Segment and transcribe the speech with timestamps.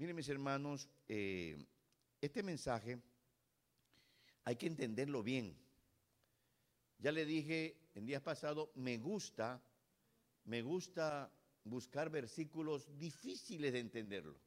[0.00, 1.62] Miren mis hermanos, eh,
[2.22, 3.02] este mensaje
[4.44, 5.54] hay que entenderlo bien.
[6.96, 9.62] Ya le dije en días pasados, me gusta,
[10.44, 11.30] me gusta
[11.64, 14.40] buscar versículos difíciles de entenderlo.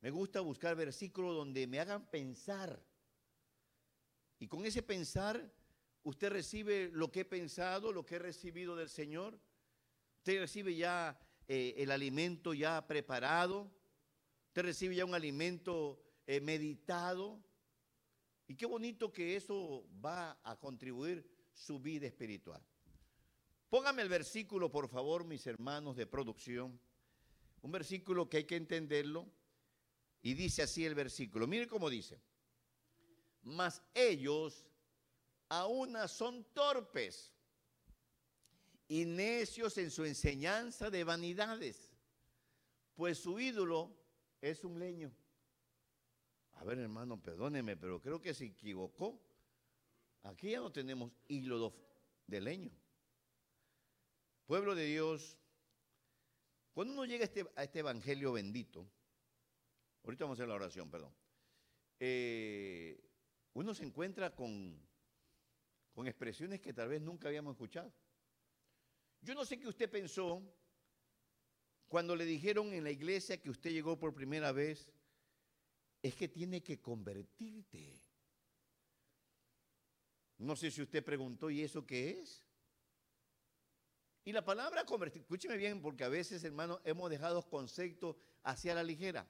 [0.00, 2.82] Me gusta buscar versículos donde me hagan pensar.
[4.38, 5.52] Y con ese pensar,
[6.04, 9.38] usted recibe lo que he pensado, lo que he recibido del Señor.
[10.20, 13.76] Usted recibe ya eh, el alimento ya preparado.
[14.62, 17.42] Recibe ya un alimento eh, meditado.
[18.46, 22.62] Y qué bonito que eso va a contribuir su vida espiritual.
[23.68, 26.80] Póngame el versículo, por favor, mis hermanos de producción.
[27.60, 29.30] Un versículo que hay que entenderlo.
[30.22, 31.46] Y dice así el versículo.
[31.46, 32.20] Mire cómo dice.
[33.42, 34.66] Mas ellos
[35.48, 37.32] aún son torpes
[38.88, 41.92] y necios en su enseñanza de vanidades,
[42.94, 43.97] pues su ídolo
[44.40, 45.12] es un leño.
[46.52, 49.20] A ver, hermano, perdóneme, pero creo que se equivocó.
[50.24, 51.74] Aquí ya no tenemos hilo
[52.26, 52.72] de leño.
[54.46, 55.38] Pueblo de Dios,
[56.72, 58.88] cuando uno llega a este, este evangelio bendito,
[60.04, 61.14] ahorita vamos a hacer la oración, perdón,
[62.00, 62.98] eh,
[63.54, 64.80] uno se encuentra con,
[65.92, 67.92] con expresiones que tal vez nunca habíamos escuchado.
[69.20, 70.42] Yo no sé qué usted pensó
[71.88, 74.90] cuando le dijeron en la iglesia que usted llegó por primera vez,
[76.02, 78.00] es que tiene que convertirte.
[80.38, 82.44] No sé si usted preguntó, ¿y eso qué es?
[84.24, 88.82] Y la palabra convertir, escúcheme bien, porque a veces, hermano, hemos dejado conceptos hacia la
[88.82, 89.26] ligera.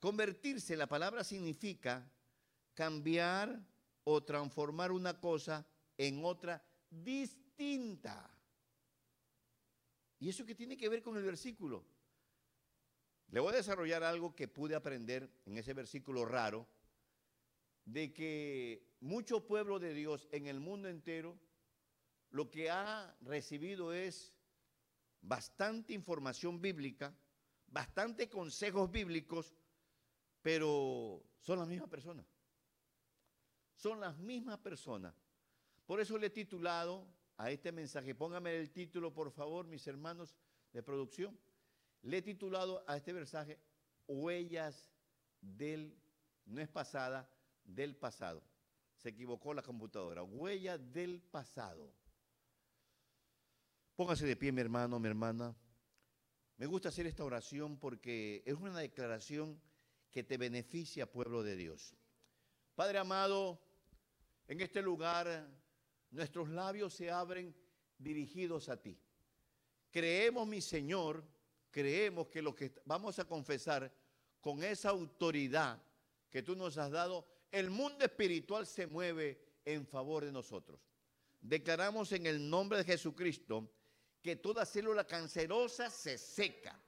[0.00, 2.10] Convertirse, la palabra significa
[2.72, 3.60] cambiar
[4.04, 5.66] o transformar una cosa
[5.98, 8.37] en otra distinta.
[10.18, 11.84] ¿Y eso qué tiene que ver con el versículo?
[13.30, 16.66] Le voy a desarrollar algo que pude aprender en ese versículo raro,
[17.84, 21.38] de que mucho pueblo de Dios en el mundo entero
[22.30, 24.34] lo que ha recibido es
[25.22, 27.14] bastante información bíblica,
[27.66, 29.54] bastante consejos bíblicos,
[30.42, 32.26] pero son las mismas personas.
[33.76, 35.14] Son las mismas personas.
[35.86, 37.06] Por eso le he titulado
[37.38, 40.36] a este mensaje, póngame el título por favor, mis hermanos
[40.72, 41.38] de producción.
[42.02, 43.58] Le he titulado a este mensaje
[44.08, 44.90] Huellas
[45.40, 45.96] del,
[46.46, 47.30] no es pasada,
[47.64, 48.42] del pasado.
[48.96, 50.24] Se equivocó la computadora.
[50.24, 51.94] Huellas del pasado.
[53.94, 55.54] Póngase de pie, mi hermano, mi hermana.
[56.56, 59.60] Me gusta hacer esta oración porque es una declaración
[60.10, 61.94] que te beneficia, pueblo de Dios.
[62.74, 63.60] Padre amado,
[64.48, 65.48] en este lugar
[66.10, 67.54] nuestros labios se abren
[67.98, 68.98] dirigidos a ti.
[69.90, 71.24] Creemos, mi Señor,
[71.70, 73.92] creemos que lo que vamos a confesar
[74.40, 75.82] con esa autoridad
[76.30, 80.80] que tú nos has dado, el mundo espiritual se mueve en favor de nosotros.
[81.40, 83.70] Declaramos en el nombre de Jesucristo
[84.22, 86.78] que toda célula cancerosa se seca,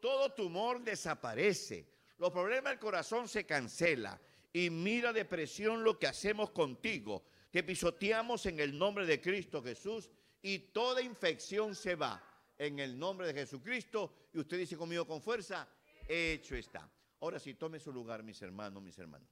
[0.00, 1.88] todo tumor desaparece,
[2.18, 4.20] los problemas del corazón se cancela
[4.52, 7.24] y mira depresión lo que hacemos contigo
[7.56, 10.10] que pisoteamos en el nombre de Cristo Jesús
[10.42, 12.22] y toda infección se va
[12.58, 14.28] en el nombre de Jesucristo.
[14.34, 15.66] Y usted dice conmigo con fuerza,
[16.06, 16.86] hecho está.
[17.18, 19.30] Ahora sí, tome su lugar, mis hermanos, mis hermanos.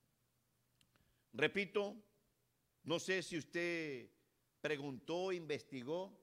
[1.34, 2.02] Repito,
[2.84, 4.08] no sé si usted
[4.58, 6.18] preguntó, investigó,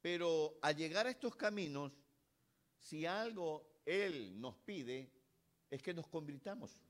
[0.00, 1.92] pero al llegar a estos caminos,
[2.78, 5.10] si algo Él nos pide,
[5.70, 6.80] es que nos convirtamos.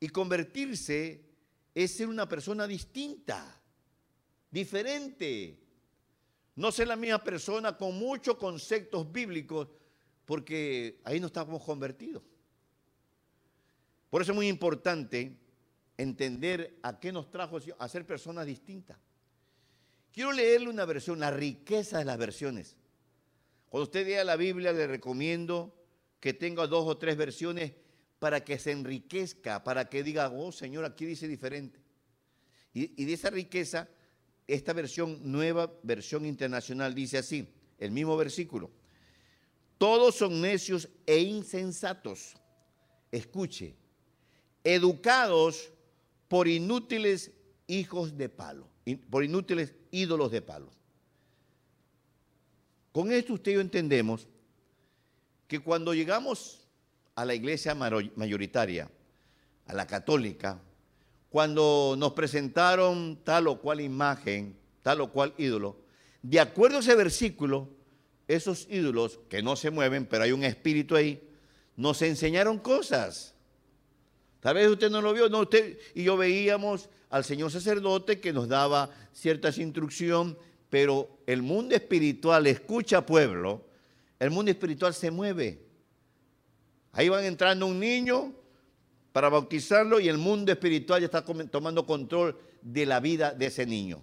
[0.00, 1.29] Y convertirse
[1.84, 3.60] es ser una persona distinta,
[4.50, 5.58] diferente.
[6.56, 9.68] No ser la misma persona con muchos conceptos bíblicos,
[10.24, 12.22] porque ahí no estamos convertidos.
[14.10, 15.36] Por eso es muy importante
[15.96, 18.98] entender a qué nos trajo a ser personas distintas.
[20.12, 22.76] Quiero leerle una versión, la riqueza de las versiones.
[23.68, 25.72] Cuando usted lea la Biblia, le recomiendo
[26.18, 27.72] que tenga dos o tres versiones
[28.20, 31.80] para que se enriquezca, para que diga, oh Señor, aquí dice diferente.
[32.72, 33.88] Y, de esa riqueza,
[34.46, 38.70] esta versión, nueva versión internacional, dice así, el mismo versículo.
[39.78, 42.36] Todos son necios e insensatos.
[43.10, 43.74] Escuche,
[44.62, 45.72] educados
[46.28, 47.32] por inútiles
[47.66, 48.68] hijos de palo,
[49.08, 50.70] por inútiles ídolos de palo.
[52.92, 54.28] Con esto usted y yo entendemos
[55.48, 56.60] que cuando llegamos
[57.14, 58.90] a la iglesia mayoritaria,
[59.66, 60.60] a la católica,
[61.28, 65.76] cuando nos presentaron tal o cual imagen, tal o cual ídolo,
[66.22, 67.68] de acuerdo a ese versículo,
[68.26, 71.22] esos ídolos que no se mueven, pero hay un espíritu ahí,
[71.76, 73.34] nos enseñaron cosas.
[74.40, 78.32] Tal vez usted no lo vio, no, usted y yo veíamos al señor sacerdote que
[78.32, 80.36] nos daba ciertas instrucciones,
[80.68, 83.66] pero el mundo espiritual escucha pueblo,
[84.18, 85.69] el mundo espiritual se mueve.
[86.92, 88.32] Ahí van entrando un niño
[89.12, 93.66] para bautizarlo y el mundo espiritual ya está tomando control de la vida de ese
[93.66, 94.02] niño.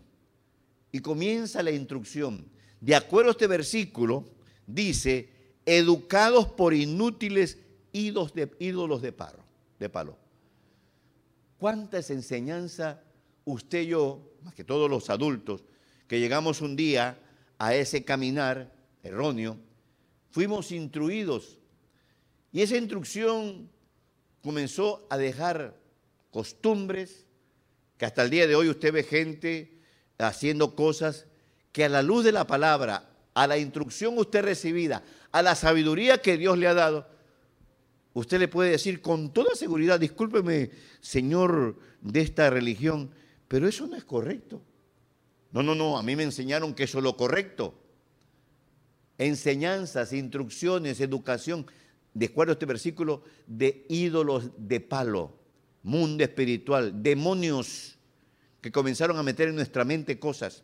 [0.92, 2.46] Y comienza la instrucción.
[2.80, 4.26] De acuerdo a este versículo,
[4.66, 5.30] dice,
[5.66, 7.58] educados por inútiles
[7.92, 9.44] ídolos de, ídolos de, palo,
[9.80, 10.18] de palo.
[11.58, 12.98] ¿Cuántas enseñanzas
[13.46, 15.64] usted y yo, más que todos los adultos,
[16.08, 17.20] que llegamos un día
[17.58, 18.72] a ese caminar
[19.04, 19.58] erróneo,
[20.30, 21.58] fuimos instruidos?
[22.52, 23.70] Y esa instrucción
[24.42, 25.76] comenzó a dejar
[26.32, 27.26] costumbres
[27.98, 29.80] que hasta el día de hoy usted ve gente
[30.18, 31.26] haciendo cosas
[31.72, 36.22] que a la luz de la palabra, a la instrucción usted recibida, a la sabiduría
[36.22, 37.08] que Dios le ha dado,
[38.14, 40.72] usted le puede decir con toda seguridad, discúlpeme,
[41.02, 43.12] Señor de esta religión,
[43.48, 44.62] pero eso no es correcto.
[45.52, 47.74] No, no, no, a mí me enseñaron que eso es lo correcto.
[49.18, 51.66] Enseñanzas, instrucciones, educación
[52.18, 55.38] de acuerdo a este versículo, de ídolos de palo,
[55.84, 57.96] mundo espiritual, demonios
[58.60, 60.64] que comenzaron a meter en nuestra mente cosas.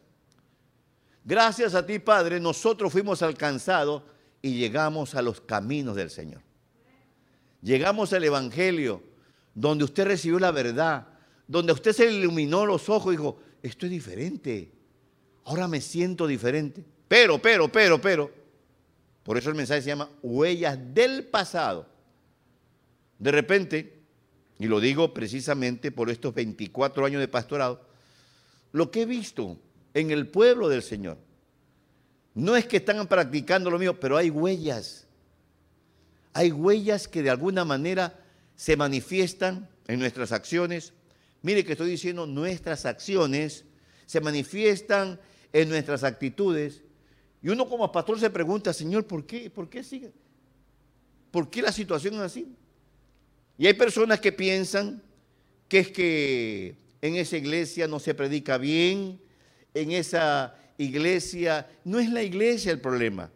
[1.24, 4.02] Gracias a ti, Padre, nosotros fuimos alcanzados
[4.42, 6.42] y llegamos a los caminos del Señor.
[7.62, 9.04] Llegamos al Evangelio,
[9.54, 11.08] donde usted recibió la verdad,
[11.48, 14.72] donde usted se iluminó los ojos y dijo, esto es diferente,
[15.46, 16.84] ahora me siento diferente.
[17.08, 18.43] Pero, pero, pero, pero,
[19.24, 21.88] por eso el mensaje se llama huellas del pasado.
[23.20, 24.02] De repente,
[24.60, 27.88] y lo digo precisamente por estos 24 años de pastorado,
[28.72, 29.58] lo que he visto
[29.94, 31.18] en el pueblo del Señor,
[32.36, 35.08] no es que están practicando lo mío, pero hay huellas.
[36.34, 38.20] Hay huellas que de alguna manera
[38.56, 40.94] se manifiestan en nuestras acciones.
[41.44, 43.66] Mire que estoy diciendo nuestras acciones
[44.06, 45.20] se manifiestan
[45.54, 46.82] en nuestras actitudes
[47.44, 49.50] y uno como pastor se pregunta, Señor, ¿por qué?
[49.50, 50.14] ¿Por qué sigue?
[51.30, 52.48] ¿Por qué la situación es así?
[53.58, 55.04] Y hay personas que piensan
[55.68, 59.20] que es que en esa iglesia no se predica bien,
[59.74, 63.30] en esa iglesia, no es la iglesia el problema.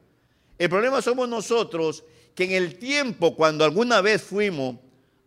[0.57, 4.77] El problema somos nosotros que en el tiempo cuando alguna vez fuimos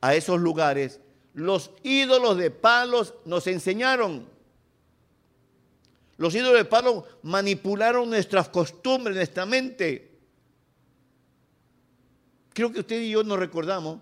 [0.01, 1.01] a esos lugares,
[1.35, 4.27] los ídolos de palos nos enseñaron
[6.21, 10.19] los ídolos de palo manipularon nuestras costumbres, nuestra mente.
[12.53, 14.01] Creo que usted y yo nos recordamos,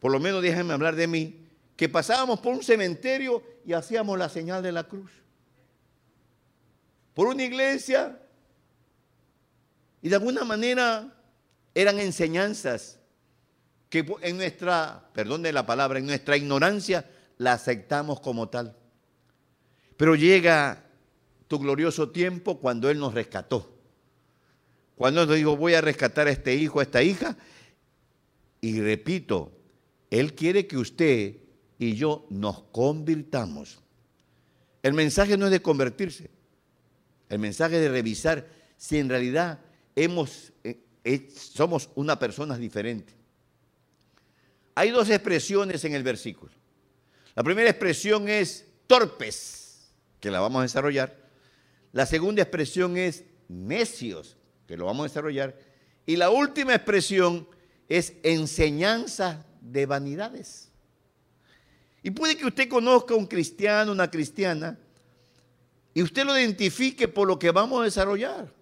[0.00, 4.28] por lo menos déjenme hablar de mí, que pasábamos por un cementerio y hacíamos la
[4.28, 5.10] señal de la cruz.
[7.14, 8.20] Por una iglesia
[10.02, 11.10] y de alguna manera
[11.74, 12.98] eran enseñanzas
[13.88, 18.76] que en nuestra, perdón de la palabra, en nuestra ignorancia la aceptamos como tal.
[19.96, 20.83] Pero llega
[21.48, 23.70] tu glorioso tiempo cuando Él nos rescató.
[24.96, 27.36] Cuando nos dijo, voy a rescatar a este hijo, a esta hija.
[28.60, 29.52] Y repito,
[30.10, 31.36] Él quiere que usted
[31.78, 33.80] y yo nos convirtamos.
[34.82, 36.30] El mensaje no es de convertirse.
[37.28, 38.46] El mensaje es de revisar
[38.76, 39.60] si en realidad
[39.96, 43.12] hemos, eh, eh, somos una persona diferente.
[44.74, 46.52] Hay dos expresiones en el versículo.
[47.34, 51.23] La primera expresión es torpes, que la vamos a desarrollar.
[51.94, 54.36] La segunda expresión es necios,
[54.66, 55.56] que lo vamos a desarrollar.
[56.04, 57.48] Y la última expresión
[57.88, 60.72] es enseñanza de vanidades.
[62.02, 64.76] Y puede que usted conozca a un cristiano, una cristiana,
[65.94, 68.52] y usted lo identifique por lo que vamos a desarrollar.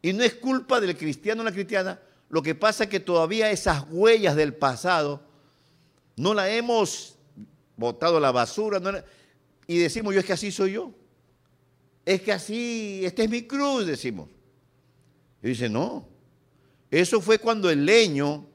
[0.00, 2.00] Y no es culpa del cristiano o la cristiana,
[2.30, 5.20] lo que pasa es que todavía esas huellas del pasado
[6.16, 7.18] no las hemos
[7.76, 9.04] botado a la basura
[9.66, 10.94] y decimos, yo es que así soy yo
[12.04, 14.28] es que así, esta es mi cruz, decimos.
[15.42, 16.08] Y dice, no,
[16.90, 18.46] eso fue cuando el leño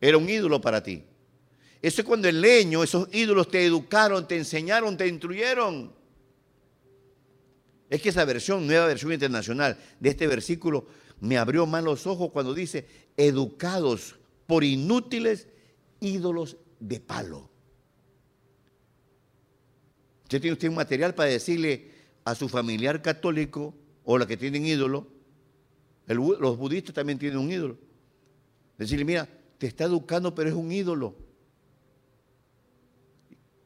[0.00, 1.04] era un ídolo para ti.
[1.82, 5.94] Eso es cuando el leño, esos ídolos te educaron, te enseñaron, te instruyeron.
[7.88, 10.86] Es que esa versión, nueva versión internacional de este versículo,
[11.20, 12.86] me abrió más los ojos cuando dice,
[13.16, 15.48] educados por inútiles
[16.00, 17.50] ídolos de palo.
[20.24, 21.95] Usted tiene usted un material para decirle,
[22.26, 23.72] a su familiar católico
[24.04, 25.06] o la que tienen ídolo,
[26.08, 27.78] los budistas también tienen un ídolo.
[28.76, 29.28] Decirle, mira,
[29.58, 31.14] te está educando, pero es un ídolo.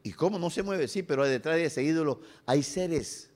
[0.03, 0.87] ¿Y cómo no se mueve?
[0.87, 3.31] Sí, pero detrás de ese ídolo hay seres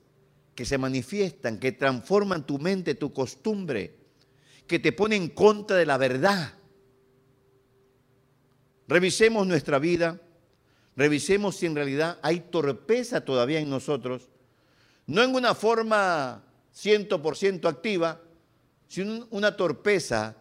[0.54, 3.98] que se manifiestan, que transforman tu mente, tu costumbre,
[4.68, 6.54] que te pone en contra de la verdad.
[8.86, 10.20] Revisemos nuestra vida,
[10.94, 14.30] revisemos si en realidad hay torpeza todavía en nosotros,
[15.06, 16.42] no en una forma
[16.74, 18.20] 100% activa,
[18.88, 20.36] sino una torpeza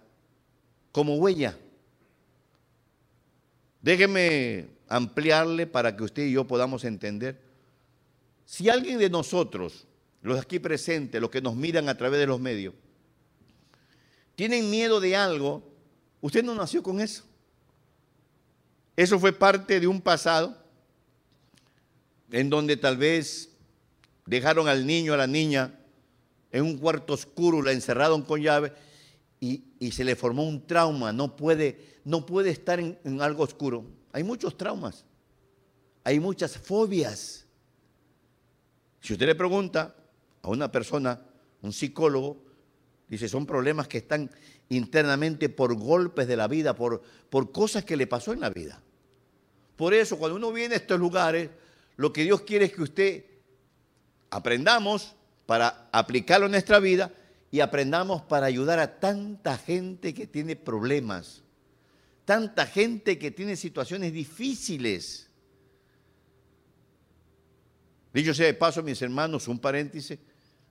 [0.91, 1.57] como huella.
[3.81, 7.39] Déjeme ampliarle para que usted y yo podamos entender.
[8.45, 9.87] Si alguien de nosotros,
[10.21, 12.73] los aquí presentes, los que nos miran a través de los medios,
[14.35, 15.63] tienen miedo de algo,
[16.21, 17.23] usted no nació con eso.
[18.95, 20.57] Eso fue parte de un pasado
[22.31, 23.54] en donde tal vez
[24.25, 25.79] dejaron al niño, a la niña,
[26.51, 28.73] en un cuarto oscuro, la encerraron con llave
[29.39, 31.13] y, se le formó un trauma.
[31.13, 33.85] No puede, no puede estar en, algo oscuro.
[34.11, 35.05] Hay muchos traumas,
[36.03, 37.45] hay muchas fobias.
[39.01, 39.95] Si usted le pregunta
[40.41, 41.21] a una persona,
[41.61, 42.43] un psicólogo,
[43.07, 44.31] dice, son problemas que están
[44.69, 48.81] internamente por golpes de la vida, por, por cosas que le pasó en la vida.
[49.75, 51.49] Por eso, cuando uno viene a estos lugares,
[51.97, 53.25] lo que Dios quiere es que usted
[54.29, 55.15] aprendamos
[55.45, 57.11] para aplicarlo en nuestra vida
[57.51, 61.43] y aprendamos para ayudar a tanta gente que tiene problemas,
[62.25, 65.29] tanta gente que tiene situaciones difíciles.
[68.13, 70.17] Dicho sea de paso, mis hermanos, un paréntesis,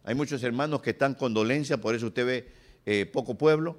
[0.02, 2.48] hay muchos hermanos que están con dolencia, por eso usted ve
[2.84, 3.78] eh, poco pueblo.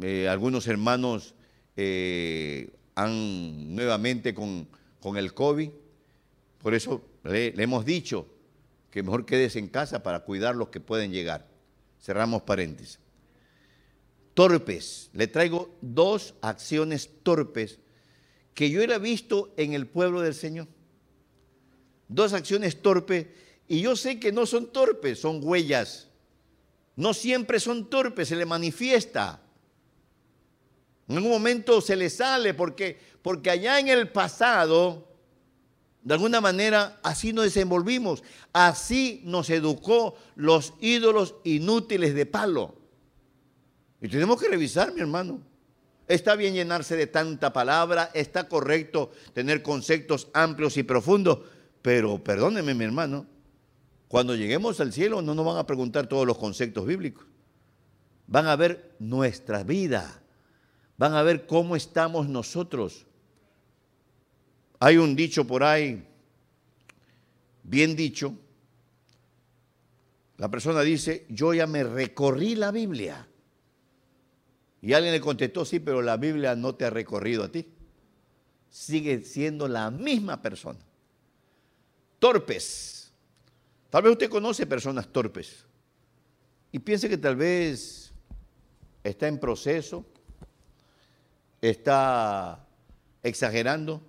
[0.00, 1.34] Eh, algunos hermanos
[1.76, 4.68] eh, han nuevamente con,
[5.16, 5.70] el COVID,
[6.62, 8.28] por eso le hemos dicho,
[8.92, 11.48] que mejor quedes en casa para cuidar los que pueden llegar.
[11.98, 13.00] Cerramos paréntesis.
[14.34, 15.10] Torpes.
[15.14, 17.78] Le traigo dos acciones torpes
[18.52, 20.68] que yo era visto en el pueblo del Señor.
[22.06, 23.28] Dos acciones torpes
[23.66, 26.08] y yo sé que no son torpes, son huellas.
[26.94, 29.40] No siempre son torpes, se le manifiesta.
[31.08, 35.11] En un momento se le sale porque, porque allá en el pasado
[36.02, 42.74] de alguna manera, así nos desenvolvimos, así nos educó los ídolos inútiles de palo.
[44.00, 45.40] Y tenemos que revisar, mi hermano.
[46.08, 51.38] Está bien llenarse de tanta palabra, está correcto tener conceptos amplios y profundos,
[51.80, 53.26] pero perdóneme, mi hermano,
[54.08, 57.24] cuando lleguemos al cielo no nos van a preguntar todos los conceptos bíblicos.
[58.26, 60.22] Van a ver nuestra vida,
[60.98, 63.06] van a ver cómo estamos nosotros.
[64.84, 66.04] Hay un dicho por ahí,
[67.62, 68.34] bien dicho.
[70.38, 73.28] La persona dice, yo ya me recorrí la Biblia.
[74.80, 77.64] Y alguien le contestó, sí, pero la Biblia no te ha recorrido a ti.
[78.70, 80.80] Sigue siendo la misma persona.
[82.18, 83.12] Torpes.
[83.88, 85.64] Tal vez usted conoce personas torpes.
[86.72, 88.12] Y piense que tal vez
[89.04, 90.04] está en proceso,
[91.60, 92.66] está
[93.22, 94.08] exagerando.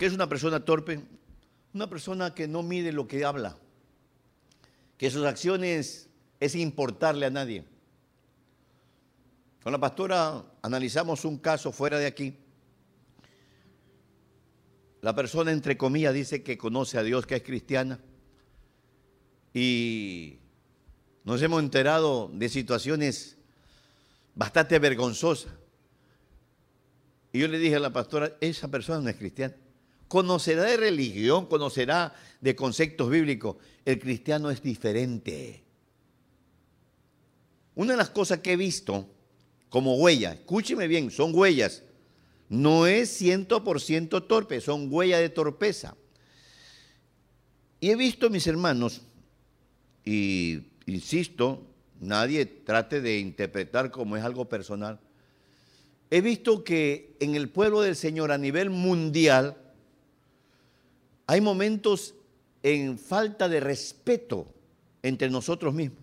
[0.00, 0.98] ¿Qué es una persona torpe?
[1.74, 3.58] Una persona que no mide lo que habla,
[4.96, 6.08] que sus acciones
[6.40, 7.66] es importarle a nadie.
[9.62, 12.34] Con la pastora analizamos un caso fuera de aquí.
[15.02, 18.00] La persona, entre comillas, dice que conoce a Dios, que es cristiana.
[19.52, 20.38] Y
[21.24, 23.36] nos hemos enterado de situaciones
[24.34, 25.52] bastante vergonzosas.
[27.34, 29.54] Y yo le dije a la pastora, esa persona no es cristiana
[30.10, 33.58] conocerá de religión, conocerá de conceptos bíblicos.
[33.84, 35.62] El cristiano es diferente.
[37.76, 39.08] Una de las cosas que he visto
[39.68, 41.84] como huella, escúcheme bien, son huellas,
[42.48, 45.94] no es 100% torpe, son huellas de torpeza.
[47.78, 49.02] Y he visto, mis hermanos,
[50.04, 51.64] y insisto,
[52.00, 54.98] nadie trate de interpretar como es algo personal,
[56.10, 59.56] he visto que en el pueblo del Señor a nivel mundial,
[61.30, 62.16] hay momentos
[62.60, 64.52] en falta de respeto
[65.00, 66.02] entre nosotros mismos.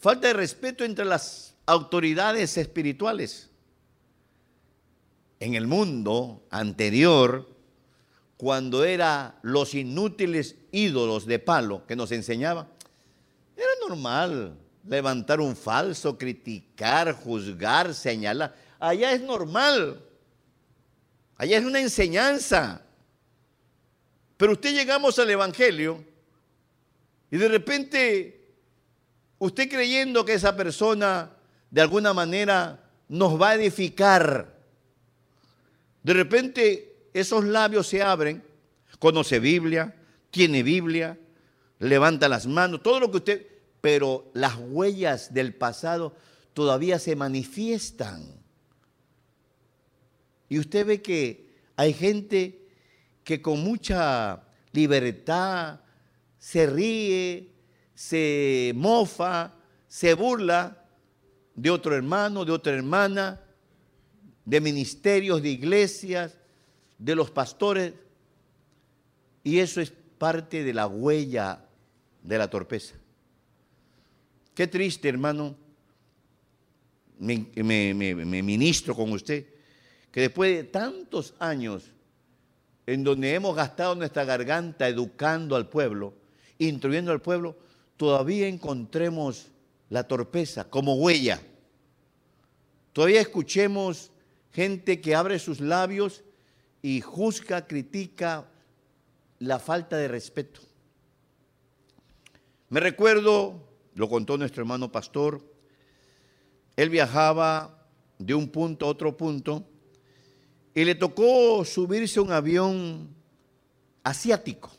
[0.00, 3.48] Falta de respeto entre las autoridades espirituales.
[5.38, 7.48] En el mundo anterior,
[8.36, 12.66] cuando eran los inútiles ídolos de palo que nos enseñaba,
[13.56, 18.52] era normal levantar un falso, criticar, juzgar, señalar.
[18.80, 20.04] Allá es normal.
[21.36, 22.84] Allá es una enseñanza.
[24.42, 26.04] Pero usted llegamos al Evangelio
[27.30, 28.40] y de repente
[29.38, 31.30] usted creyendo que esa persona
[31.70, 34.58] de alguna manera nos va a edificar,
[36.02, 38.42] de repente esos labios se abren,
[38.98, 39.94] conoce Biblia,
[40.32, 41.16] tiene Biblia,
[41.78, 43.46] levanta las manos, todo lo que usted,
[43.80, 46.16] pero las huellas del pasado
[46.52, 48.26] todavía se manifiestan.
[50.48, 51.46] Y usted ve que
[51.76, 52.61] hay gente
[53.24, 55.80] que con mucha libertad
[56.38, 57.50] se ríe,
[57.94, 59.54] se mofa,
[59.86, 60.84] se burla
[61.54, 63.40] de otro hermano, de otra hermana,
[64.44, 66.36] de ministerios, de iglesias,
[66.98, 67.94] de los pastores.
[69.44, 71.64] Y eso es parte de la huella
[72.22, 72.94] de la torpeza.
[74.54, 75.56] Qué triste, hermano,
[77.18, 79.46] me, ministro con usted,
[80.10, 81.92] que después de tantos años
[82.86, 86.14] en donde hemos gastado nuestra garganta educando al pueblo,
[86.58, 87.56] instruyendo al pueblo,
[87.96, 89.48] todavía encontremos
[89.88, 91.40] la torpeza como huella.
[92.92, 94.10] Todavía escuchemos
[94.52, 96.24] gente que abre sus labios
[96.82, 98.46] y juzga, critica
[99.38, 100.60] la falta de respeto.
[102.68, 103.62] Me recuerdo,
[103.94, 105.42] lo contó nuestro hermano pastor,
[106.76, 107.86] él viajaba
[108.18, 109.66] de un punto a otro punto
[110.74, 113.08] y le tocó subirse a un avión
[114.02, 114.70] asiático,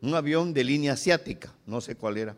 [0.00, 2.36] un avión de línea asiática, no sé cuál era.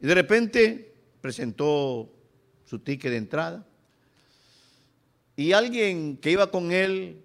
[0.00, 2.10] Y de repente presentó
[2.64, 3.66] su ticket de entrada
[5.36, 7.22] y alguien que iba con él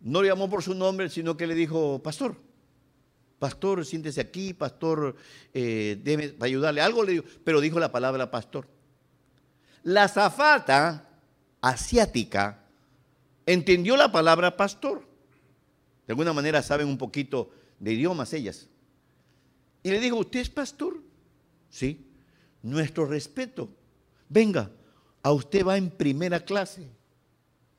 [0.00, 2.36] no le llamó por su nombre, sino que le dijo, pastor,
[3.38, 5.16] pastor, siéntese aquí, pastor,
[5.52, 6.80] eh, déjeme ayudarle.
[6.80, 8.66] Algo le dijo, pero dijo la palabra pastor.
[9.82, 11.09] La zafata
[11.60, 12.64] asiática
[13.46, 15.06] entendió la palabra pastor.
[16.06, 18.68] De alguna manera saben un poquito de idiomas ellas.
[19.82, 21.00] Y le dijo, ¿usted es pastor?
[21.68, 22.06] Sí.
[22.62, 23.70] Nuestro respeto.
[24.28, 24.70] Venga,
[25.22, 26.88] a usted va en primera clase.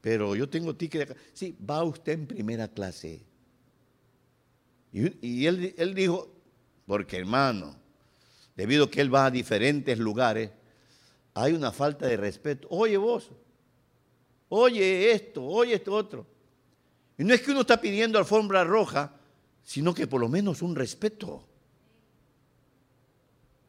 [0.02, 3.24] Pero yo tengo ticket de Sí, va usted en primera clase.
[4.92, 6.34] Y, él dijo,
[6.86, 7.76] porque hermano,
[8.56, 10.52] debido a que él va a diferentes lugares,
[11.34, 12.68] hay una falta de respeto.
[12.70, 13.32] Oye vos,
[14.54, 16.28] oye esto, oye esto otro.
[17.18, 19.14] Y no es que uno está pidiendo alfombra roja,
[19.64, 21.46] sino que por lo menos un respeto.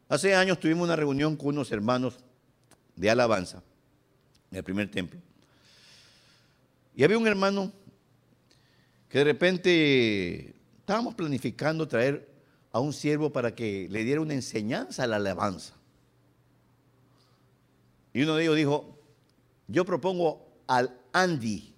[0.09, 2.19] Hace años tuvimos una reunión con unos hermanos
[2.95, 3.63] de alabanza
[4.51, 5.19] en el primer templo.
[6.95, 7.71] Y había un hermano
[9.07, 12.29] que de repente estábamos planificando traer
[12.73, 15.75] a un siervo para que le diera una enseñanza a la alabanza.
[18.13, 18.99] Y uno de ellos dijo,
[19.67, 21.73] yo propongo al Andy.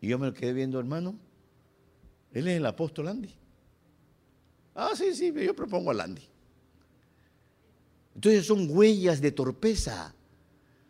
[0.00, 1.18] Y yo me lo quedé viendo, hermano.
[2.32, 3.34] Él es el apóstol Andy.
[4.74, 6.22] Ah, sí, sí, yo propongo al Andy.
[8.14, 10.14] Entonces son huellas de torpeza.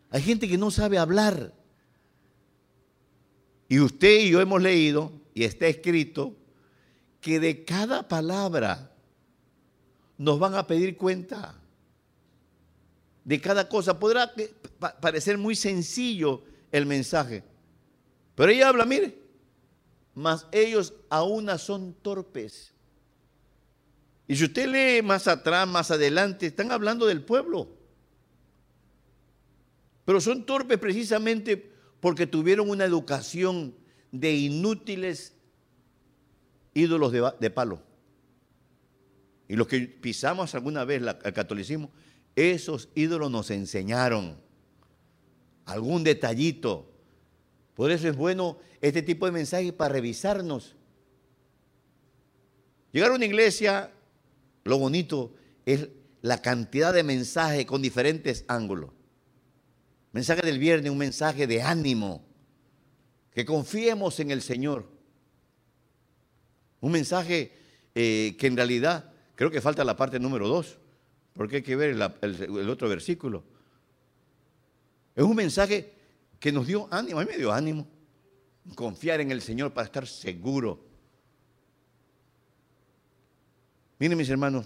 [0.09, 1.53] Hay gente que no sabe hablar.
[3.69, 6.35] Y usted y yo hemos leído, y está escrito,
[7.19, 8.91] que de cada palabra
[10.17, 11.55] nos van a pedir cuenta.
[13.27, 13.99] De cada cosa.
[13.99, 14.31] Podrá
[15.01, 17.43] parecer muy sencillo el mensaje.
[18.35, 19.17] Pero ella habla, mire,
[20.15, 22.73] mas ellos aún son torpes.
[24.29, 27.67] Y si usted lee más atrás, más adelante, están hablando del pueblo.
[30.05, 33.75] Pero son torpes precisamente porque tuvieron una educación
[34.09, 35.33] de inútiles
[36.73, 37.81] ídolos de, palo.
[39.49, 41.91] Y los que pisamos alguna vez el catolicismo,
[42.37, 44.37] esos ídolos nos enseñaron
[45.65, 46.89] algún detallito.
[47.73, 50.75] Por eso es bueno este tipo de mensajes para revisarnos.
[52.91, 53.91] Llegar a una iglesia,
[54.63, 55.33] lo bonito
[55.65, 55.89] es
[56.21, 58.91] la cantidad de mensajes con diferentes ángulos.
[60.11, 62.23] Mensaje del viernes, un mensaje de ánimo,
[63.33, 64.87] que confiemos en el Señor.
[66.81, 67.51] Un mensaje
[67.95, 70.79] eh, que en realidad, creo que falta la parte número dos,
[71.37, 73.43] porque hay que ver el, otro versículo.
[75.15, 75.93] Es un mensaje
[76.39, 77.87] que nos dio ánimo, a mí me dio ánimo,
[78.75, 80.83] confiar en el Señor para estar seguro.
[83.99, 84.65] Miren mis hermanos,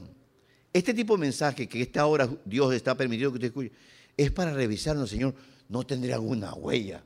[0.74, 3.72] este tipo de mensaje que esta hora Dios está permitiendo que usted escuche,
[4.16, 5.36] es para revisarnos, Señor,
[5.68, 7.04] no tendré alguna huella.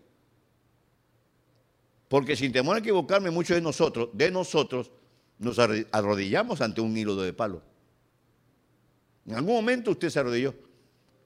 [2.07, 4.91] Porque sin temor a equivocarme, muchos de nosotros, de nosotros,
[5.39, 7.74] nos arrodillamos ante un hilo de palo.
[9.25, 10.53] En algún momento usted se arrodilló.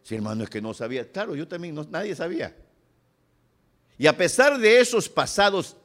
[0.04, 2.56] Si hermano es que no sabía, claro, yo también, nadie sabía.
[3.98, 5.76] Y a pesar de esos pasados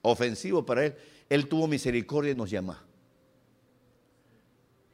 [0.00, 0.94] ofensivos para él,
[1.28, 2.84] él tuvo misericordia y nos llama.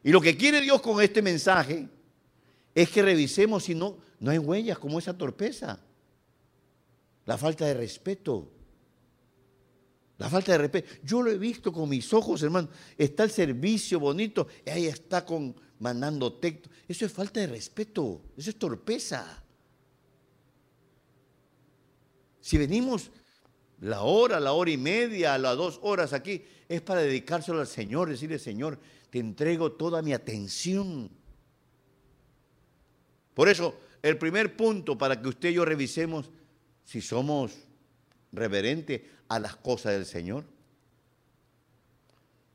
[0.03, 1.89] Y lo que quiere Dios con este mensaje
[2.75, 5.81] es que revisemos si no, no hay huellas como esa torpeza,
[7.25, 8.51] la falta de respeto.
[10.19, 10.89] La falta de respeto.
[11.03, 12.69] Yo lo he visto con mis ojos, hermano.
[12.97, 16.71] Está el servicio bonito, y ahí está con mandando texto.
[16.89, 19.43] Eso es falta de respeto, eso es torpeza.
[22.41, 23.11] Si venimos
[23.81, 28.09] la hora, la hora y media, las dos horas aquí, es para dedicárselo al Señor,
[28.09, 28.79] decirle, Señor,
[29.11, 31.11] te entrego toda mi atención.
[33.35, 36.31] Por eso, el primer punto para que usted y yo revisemos
[36.85, 37.53] si somos
[38.33, 40.45] reverentes a las cosas del Señor.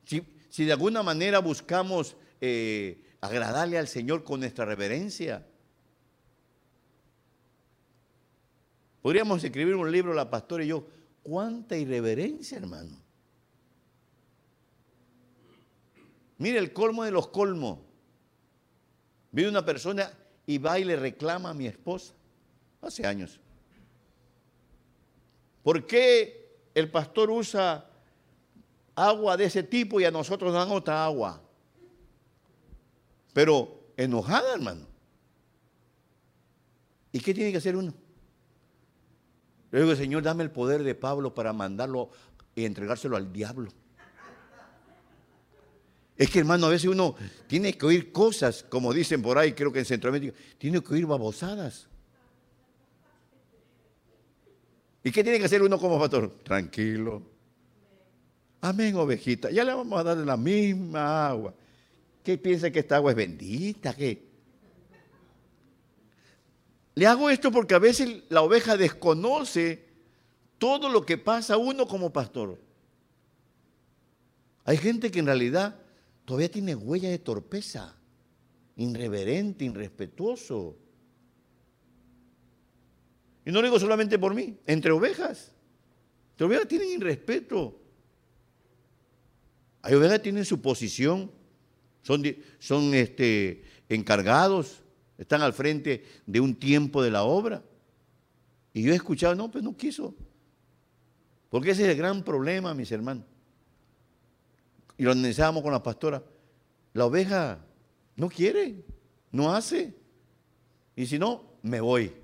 [0.04, 5.46] Si, de alguna manera buscamos eh, agradarle al Señor con nuestra reverencia.
[9.00, 10.86] Podríamos escribir un libro, la pastora y yo,
[11.22, 13.00] cuánta irreverencia, hermano.
[16.38, 17.78] Mire el colmo de los colmos.
[19.30, 20.12] Viene una persona
[20.46, 22.12] y va y le reclama a mi esposa,
[22.82, 23.40] hace años.
[25.62, 26.41] ¿Por qué
[26.74, 27.86] el pastor usa
[28.94, 31.40] agua de ese tipo y a nosotros dan otra agua?
[33.32, 34.86] Pero enojada, hermano.
[37.12, 37.92] ¿Y qué tiene que hacer uno?
[39.70, 42.10] Le digo, Señor, dame el poder de Pablo para mandarlo
[42.54, 43.70] y entregárselo al diablo.
[46.16, 49.72] Es que, hermano, a veces uno tiene que oír cosas, como dicen por ahí, creo
[49.72, 51.88] que en Centroamérica, tiene que oír babosadas.
[55.04, 56.30] ¿Y qué tiene que hacer uno como pastor?
[56.42, 57.22] Tranquilo.
[58.60, 59.50] Amén, ovejita.
[59.50, 61.54] Ya le vamos a dar la misma agua.
[62.22, 63.94] ¿Qué piensa que esta agua es bendita?
[63.94, 64.30] ¿Qué?
[66.94, 69.84] Le hago esto porque a veces la oveja desconoce
[70.58, 72.60] todo lo que pasa uno como pastor.
[74.64, 75.80] Hay gente que en realidad
[76.24, 77.96] todavía tiene huella de torpeza,
[78.76, 80.76] irreverente, irrespetuoso.
[83.44, 85.52] Y no lo digo solamente por mí, entre ovejas.
[86.32, 87.78] Entre ovejas tienen irrespeto.
[89.82, 91.30] Hay ovejas que tienen su posición,
[92.02, 92.22] son,
[92.58, 94.82] son este, encargados,
[95.18, 97.62] están al frente de un tiempo de la obra.
[98.72, 100.14] Y yo he escuchado, no, pues no quiso.
[101.50, 103.24] Porque ese es el gran problema, mis hermanos.
[104.96, 106.22] Y lo analizábamos con la pastora.
[106.94, 107.58] La oveja
[108.16, 108.84] no quiere,
[109.32, 109.94] no hace.
[110.94, 112.21] Y si no, me voy.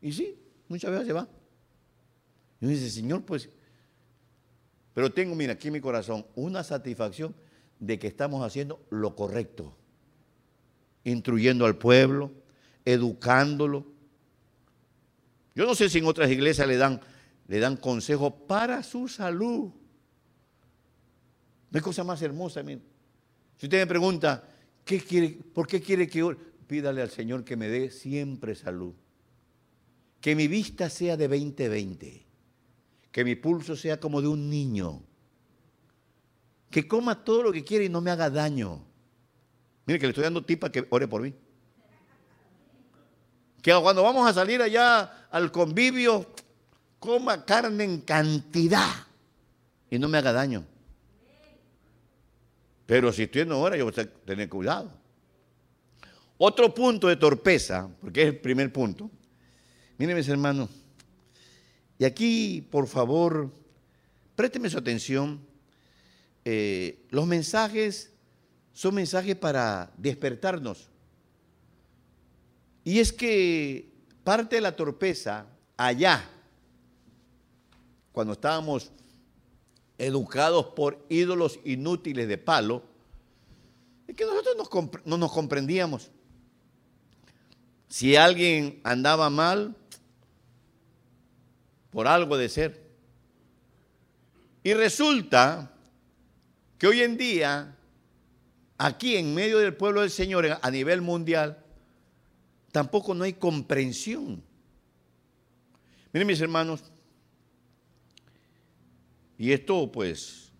[0.00, 1.28] Y sí, muchas veces se va.
[2.60, 3.48] Y uno dice, Señor, pues,
[4.94, 7.34] pero tengo, mira, aquí en mi corazón, una satisfacción
[7.78, 9.74] de que estamos haciendo lo correcto,
[11.04, 12.30] instruyendo al pueblo,
[12.84, 13.86] educándolo.
[15.54, 17.00] Yo no sé si en otras iglesias le dan,
[17.48, 19.72] le dan consejos para su salud.
[21.70, 22.62] No hay cosa más hermosa.
[22.62, 22.82] Mire.
[23.56, 24.42] Si usted me pregunta,
[24.84, 26.36] ¿qué quiere, ¿por qué quiere que
[26.66, 28.94] Pídale al Señor que me dé siempre salud.
[30.20, 32.22] Que mi vista sea de 20-20.
[33.10, 35.02] Que mi pulso sea como de un niño
[36.70, 38.80] que coma todo lo que quiere y no me haga daño.
[39.86, 41.34] Mire que le estoy dando tipa que ore por mí.
[43.60, 46.32] Que cuando vamos a salir allá al convivio,
[46.98, 48.88] coma carne en cantidad
[49.90, 50.64] y no me haga daño.
[52.86, 54.92] Pero si estoy en hora, yo voy a tener cuidado.
[56.38, 59.10] Otro punto de torpeza, porque es el primer punto.
[60.00, 60.70] Miren mis hermanos,
[61.98, 63.52] y aquí, por favor,
[64.34, 65.46] présteme su atención
[66.46, 68.10] eh, los mensajes
[68.72, 70.88] son mensajes para despertarnos.
[72.82, 73.92] Y es que
[74.24, 75.44] parte de la torpeza
[75.76, 76.26] allá,
[78.12, 78.92] cuando estábamos
[79.98, 82.84] educados por ídolos inútiles de palo,
[84.08, 84.56] es que nosotros
[85.04, 86.10] no nos comprendíamos.
[87.86, 89.76] Si alguien andaba mal,
[91.90, 92.90] por algo de ser.
[94.62, 95.74] Y resulta
[96.78, 97.76] que hoy en día,
[98.78, 101.64] aquí en medio del pueblo del Señor, a nivel mundial,
[102.72, 104.42] tampoco no hay comprensión.
[106.12, 106.82] Miren mis hermanos,
[109.38, 110.52] y esto pues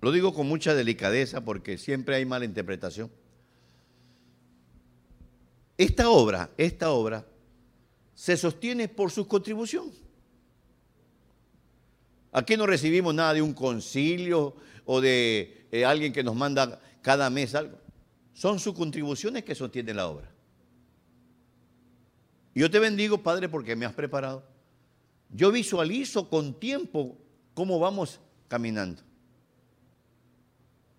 [0.00, 3.10] lo digo con mucha delicadeza porque siempre hay mala interpretación.
[5.78, 7.24] Esta obra, esta obra,
[8.14, 10.01] se sostiene por su contribución.
[12.32, 17.30] Aquí no recibimos nada de un concilio, o de eh, alguien que nos manda cada
[17.30, 17.78] mes algo.
[18.32, 20.30] Son sus contribuciones que sostienen la obra.
[22.54, 24.44] Yo te bendigo, Padre, porque me has preparado.
[25.30, 27.16] Yo visualizo con tiempo
[27.54, 29.02] cómo vamos caminando.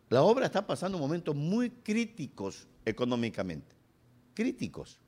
[0.10, 3.76] La obra está pasando momentos muy críticos económicamente.
[4.34, 5.00] Críticos.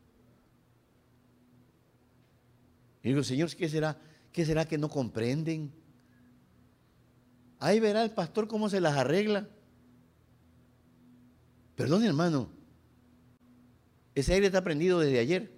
[3.03, 3.97] Y digo, Señor, ¿qué será?
[4.31, 5.71] ¿Qué será que no comprenden?
[7.59, 9.47] Ahí verá el pastor cómo se las arregla.
[11.75, 12.49] Perdón, hermano.
[14.13, 15.51] Ese aire está prendido desde ayer.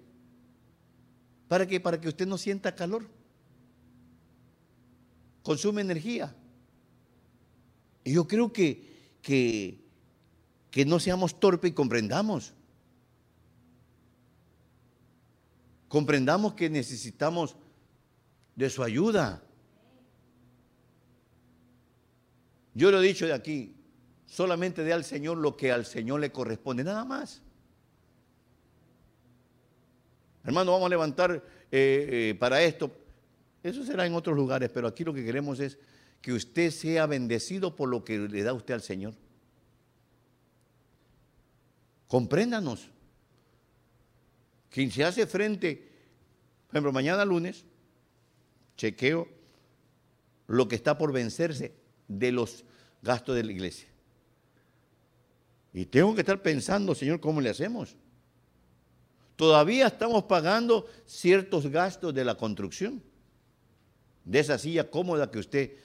[1.46, 1.80] ¿Para qué?
[1.80, 3.08] Para que usted no sienta calor.
[5.42, 6.34] Consume energía.
[8.04, 9.84] Y yo creo que, que,
[10.70, 12.52] que no seamos torpes y comprendamos.
[15.88, 17.56] Comprendamos que necesitamos
[18.56, 19.42] de su ayuda.
[22.78, 23.74] Yo lo he dicho de aquí,
[24.24, 27.42] solamente dé al Señor lo que al Señor le corresponde, nada más.
[30.44, 31.40] Hermano, vamos a levantar eh,
[31.72, 32.96] eh, para esto.
[33.64, 35.76] Eso será en otros lugares, pero aquí lo que queremos es
[36.22, 39.14] que usted sea bendecido por lo que le da usted al Señor.
[42.06, 42.90] Compréndanos.
[44.70, 45.90] Quien se hace frente,
[46.68, 47.64] por ejemplo, mañana lunes,
[48.76, 49.26] chequeo
[50.46, 51.74] lo que está por vencerse
[52.06, 52.64] de los
[53.02, 53.88] gastos de la iglesia.
[55.72, 57.96] Y tengo que estar pensando, Señor, ¿cómo le hacemos?
[59.36, 63.02] Todavía estamos pagando ciertos gastos de la construcción,
[64.24, 65.76] de esa silla cómoda que usted,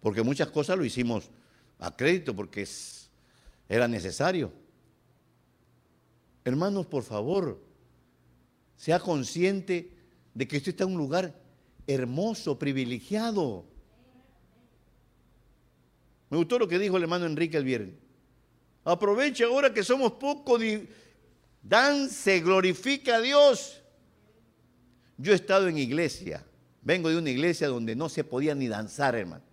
[0.00, 1.30] porque muchas cosas lo hicimos
[1.78, 2.66] a crédito porque
[3.68, 4.52] era necesario.
[6.44, 7.60] Hermanos, por favor,
[8.76, 9.94] sea consciente
[10.34, 11.38] de que usted está en un lugar
[11.86, 13.66] hermoso, privilegiado.
[16.32, 17.94] Me gustó lo que dijo el hermano Enrique el viernes.
[18.84, 20.62] Aproveche ahora que somos pocos,
[21.62, 23.82] Dance, glorifica a Dios.
[25.18, 26.42] Yo he estado en iglesia,
[26.80, 29.44] vengo de una iglesia donde no se podía ni danzar, hermano.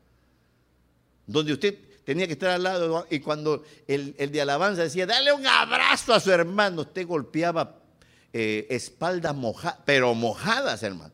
[1.27, 5.45] Donde usted tenía que estar al lado y cuando el, de alabanza decía, dale un
[5.45, 7.75] abrazo a su hermano, usted golpeaba
[8.31, 11.13] eh, espaldas mojadas, pero mojadas, hermano.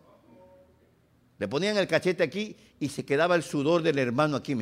[1.40, 4.56] Le ponían el cachete aquí y se quedaba el sudor del hermano aquí.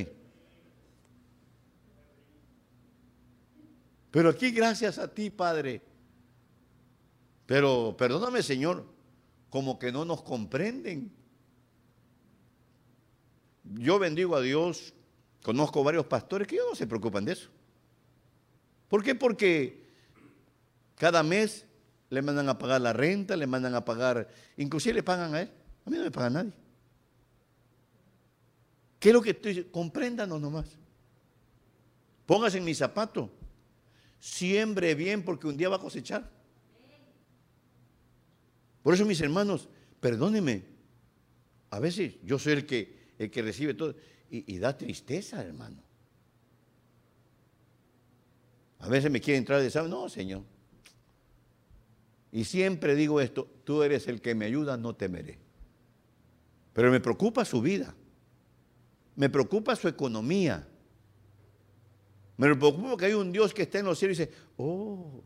[4.13, 5.81] Pero aquí gracias a ti, Padre,
[7.47, 8.85] pero perdóname, Señor,
[9.49, 11.11] como que no nos comprenden.
[13.63, 14.93] Yo bendigo a Dios,
[15.41, 17.49] conozco varios pastores que no se preocupan de eso.
[18.87, 19.15] ¿Por qué?
[19.15, 19.83] Porque
[20.93, 21.65] cada mes
[22.11, 25.51] le mandan a pagar la renta, le mandan a pagar, inclusive le pagan a él.
[25.87, 26.53] A mí no me paga nadie.
[28.99, 29.63] ¿Qué es lo que estoy?
[29.71, 30.77] Compréndanos nomás.
[32.27, 33.41] Póngase en mi zapato.
[34.23, 36.31] Siembre bien porque un día va a cosechar.
[38.81, 39.67] Por eso, mis hermanos,
[39.99, 40.63] perdónenme.
[41.71, 43.95] A veces yo soy el que, el que recibe todo.
[44.29, 45.83] Y, da tristeza, hermano.
[48.79, 50.43] A veces me quiere entrar de sabe, no, Señor.
[52.31, 55.37] Y siempre digo esto, tú eres el que me ayuda, no temeré.
[56.71, 57.93] Pero me preocupa su vida.
[59.17, 60.65] Me preocupa su economía.
[62.37, 65.23] Me preocupa que hay un Dios que está en los cielos y dice, oh,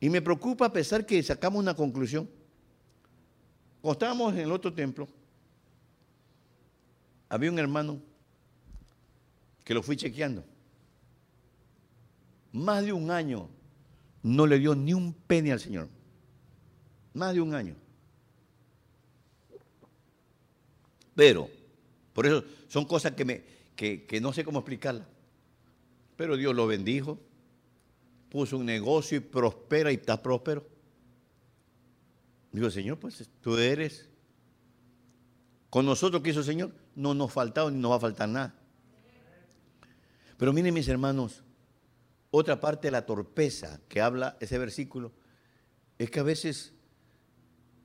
[0.00, 2.28] Y me preocupa a pesar que sacamos una conclusión.
[3.80, 5.08] Cuando estábamos en el otro templo,
[7.28, 8.00] había un hermano
[9.64, 10.44] que lo fui chequeando.
[12.52, 13.48] Más de un año
[14.22, 15.88] no le dio ni un pene al Señor.
[17.14, 17.74] Más de un año.
[21.14, 21.48] Pero,
[22.16, 23.44] por eso son cosas que, me,
[23.76, 25.06] que, que no sé cómo explicarlas.
[26.16, 27.20] Pero Dios lo bendijo
[28.36, 30.66] puso un negocio y prospera y está próspero.
[32.52, 34.08] Digo, Señor, pues tú eres.
[35.70, 38.54] Con nosotros que hizo el Señor, no nos faltado ni nos va a faltar nada.
[40.36, 41.42] Pero miren mis hermanos,
[42.30, 45.12] otra parte de la torpeza que habla ese versículo
[45.98, 46.74] es que a veces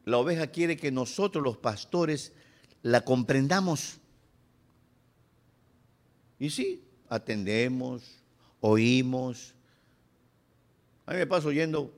[0.04, 2.34] la oveja quiere que nosotros los pastores
[2.82, 4.01] la comprendamos.
[6.42, 8.02] Y sí, atendemos,
[8.62, 9.54] oímos,
[11.06, 11.94] a mí me paso oyendo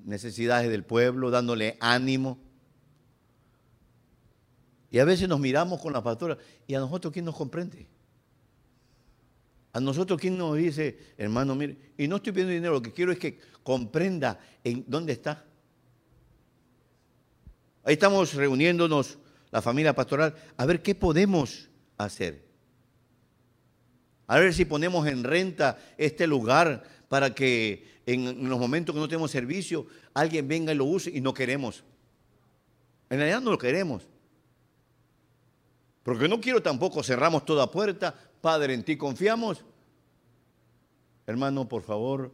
[0.00, 2.36] necesidades del pueblo, dándole ánimo.
[4.90, 7.86] Y a veces nos miramos con la pastora y a nosotros quién nos comprende.
[9.72, 13.12] A nosotros quién nos dice, hermano, mire, y no estoy pidiendo dinero, lo que quiero
[13.12, 15.44] es que comprenda en dónde está.
[17.84, 19.16] Ahí estamos reuniéndonos,
[19.52, 22.49] la familia pastoral, a ver qué podemos hacer.
[24.30, 29.08] A ver si ponemos en renta este lugar para que en los momentos que no
[29.08, 31.82] tenemos servicio, alguien venga y lo use y no queremos.
[33.10, 34.06] En realidad no lo queremos.
[36.04, 38.14] Porque no quiero tampoco cerramos toda puerta.
[38.40, 39.64] Padre, en ti confiamos.
[41.26, 42.32] Hermano, por favor,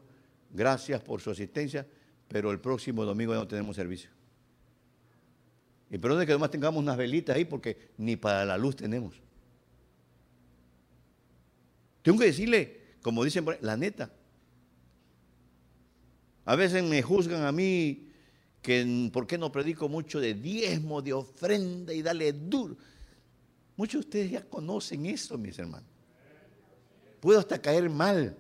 [0.51, 1.87] gracias por su asistencia,
[2.29, 4.11] pero el próximo domingo ya no tenemos servicio.
[5.91, 9.26] Y perdón que además tengamos unas velitas ahí porque ni para la luz tenemos.
[12.07, 14.13] Tengo que decirle, como dicen, la neta.
[16.45, 18.13] A veces me juzgan a mí
[18.63, 22.77] que por qué no predico mucho de diezmo, de ofrenda y dale duro.
[23.77, 25.89] Muchos de ustedes ya conocen eso, mis hermanos.
[27.19, 28.39] Puedo hasta caer mal.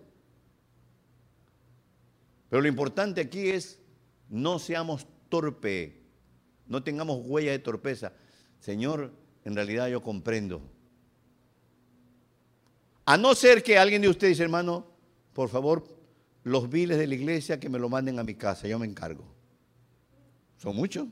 [2.48, 3.80] Pero lo importante aquí es
[4.28, 6.04] no seamos torpe,
[6.68, 8.12] no tengamos huella de torpeza.
[8.60, 9.10] Señor,
[9.44, 10.75] en realidad yo comprendo.
[13.06, 14.84] A no ser que alguien de ustedes, hermano,
[15.32, 15.86] por favor,
[16.42, 19.24] los biles de la iglesia que me lo manden a mi casa, yo me encargo.
[20.58, 21.06] ¿Son muchos?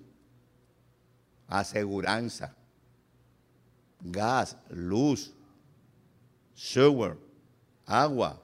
[1.46, 2.56] Aseguranza,
[4.00, 5.32] gas, luz,
[6.52, 7.16] sewer,
[7.86, 8.42] agua,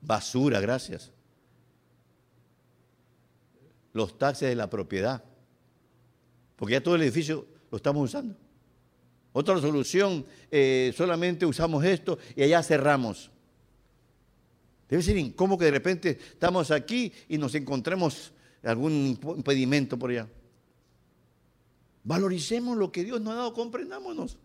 [0.00, 1.12] basura, gracias.
[3.92, 5.22] Los taxes de la propiedad.
[6.56, 8.36] Porque ya todo el edificio lo estamos usando.
[9.36, 13.32] Otra solución, eh, solamente usamos esto y allá cerramos.
[14.88, 20.28] Debe ser incómodo que de repente estamos aquí y nos encontremos algún impedimento por allá.
[22.04, 24.38] Valoricemos lo que Dios nos ha dado, comprendámonos.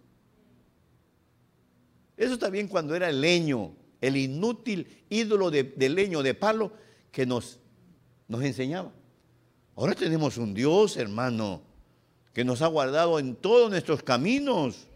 [2.17, 6.73] Eso bien cuando era el leño, el inútil ídolo de, leño, de palo,
[7.11, 7.59] que nos,
[8.27, 8.91] nos enseñaba.
[9.75, 11.68] Ahora tenemos un Dios, hermano,
[12.33, 14.87] que nos ha guardado en todos nuestros caminos.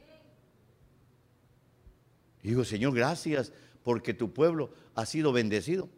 [2.42, 3.52] digo, Señor, gracias
[3.84, 5.90] porque tu pueblo ha sido bendecido.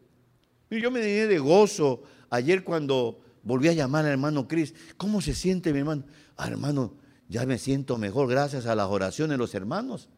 [0.69, 4.74] Y yo me llené de gozo ayer cuando volví a llamar al hermano Cris.
[4.98, 6.04] ¿Cómo se siente mi hermano?
[6.38, 6.93] Ah, hermano,
[7.30, 10.10] ya me siento mejor gracias a las oraciones de los hermanos.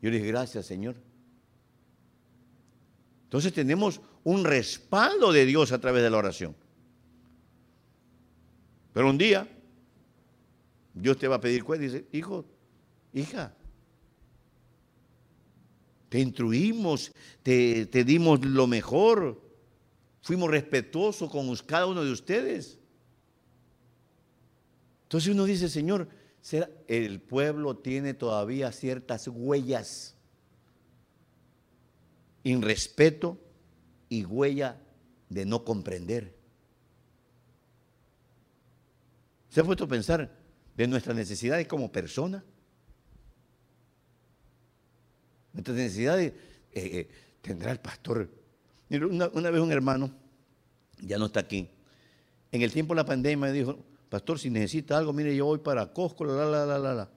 [0.00, 0.96] Yo le dije, gracias Señor.
[3.24, 6.56] Entonces tenemos un respaldo de Dios a través de la oración.
[8.92, 9.46] Pero un día,
[11.00, 12.44] Dios te va a pedir cuenta dice, hijo,
[13.12, 13.54] hija,
[16.08, 19.40] te instruimos, te, te dimos lo mejor,
[20.22, 22.78] fuimos respetuosos con cada uno de ustedes.
[25.04, 26.08] Entonces uno dice, Señor,
[26.86, 30.14] el pueblo tiene todavía ciertas huellas
[32.62, 33.38] respeto
[34.08, 34.80] y huella
[35.28, 36.34] de no comprender.
[39.50, 40.37] ¿Se ha puesto a pensar
[40.78, 42.42] de nuestras necesidades como persona?
[45.52, 46.32] Nuestras necesidades
[46.72, 47.10] eh, eh,
[47.42, 48.30] tendrá el pastor.
[48.88, 50.10] Una, una, vez un hermano,
[51.00, 51.68] ya no está aquí,
[52.50, 55.92] en el tiempo de la pandemia dijo, pastor, si necesita algo, mire, yo voy para
[55.92, 57.10] Costco, la, la, la, la, la.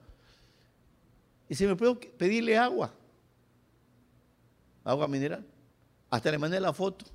[1.48, 2.94] Y si me puedo pedirle agua
[4.84, 5.46] agua mineral.
[6.10, 7.06] Hasta le mandé la foto.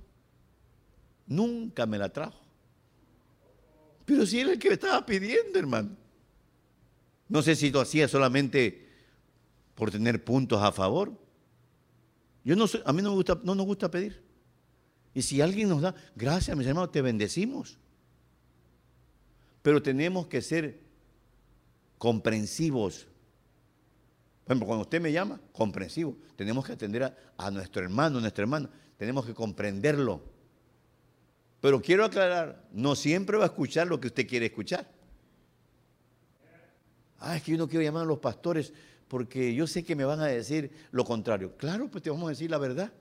[1.26, 2.40] Nunca me la trajo.
[4.04, 6.05] Pero si es el que me estaba pidiendo, hermano.
[7.28, 8.88] No sé si lo hacía solamente
[9.74, 11.12] por tener puntos a favor.
[12.44, 14.22] Yo no a mí no, me gusta, no nos gusta pedir.
[15.14, 17.78] Y si alguien nos da, gracias, mis hermanos, te bendecimos.
[19.62, 20.80] Pero tenemos que ser
[21.98, 23.08] comprensivos
[24.46, 26.16] por ejemplo, cuando usted me llama, comprensivo.
[26.36, 28.70] Tenemos que atender a, nuestro hermano, a nuestra hermana.
[28.96, 30.22] Tenemos que comprenderlo.
[31.60, 34.88] Pero quiero aclarar, no siempre va a escuchar lo que usted quiere escuchar.
[37.18, 38.72] Ah, es que yo no quiero llamar a los pastores
[39.08, 41.56] porque yo sé que me van a decir lo contrario.
[41.56, 42.92] Claro, pues te vamos a decir la verdad.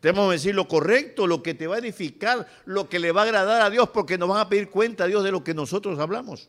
[0.00, 3.12] Te vamos a decir lo correcto, lo que te va a edificar, lo que le
[3.12, 5.44] va a agradar a Dios, porque nos van a pedir cuenta a Dios de lo
[5.44, 6.48] que nosotros hablamos.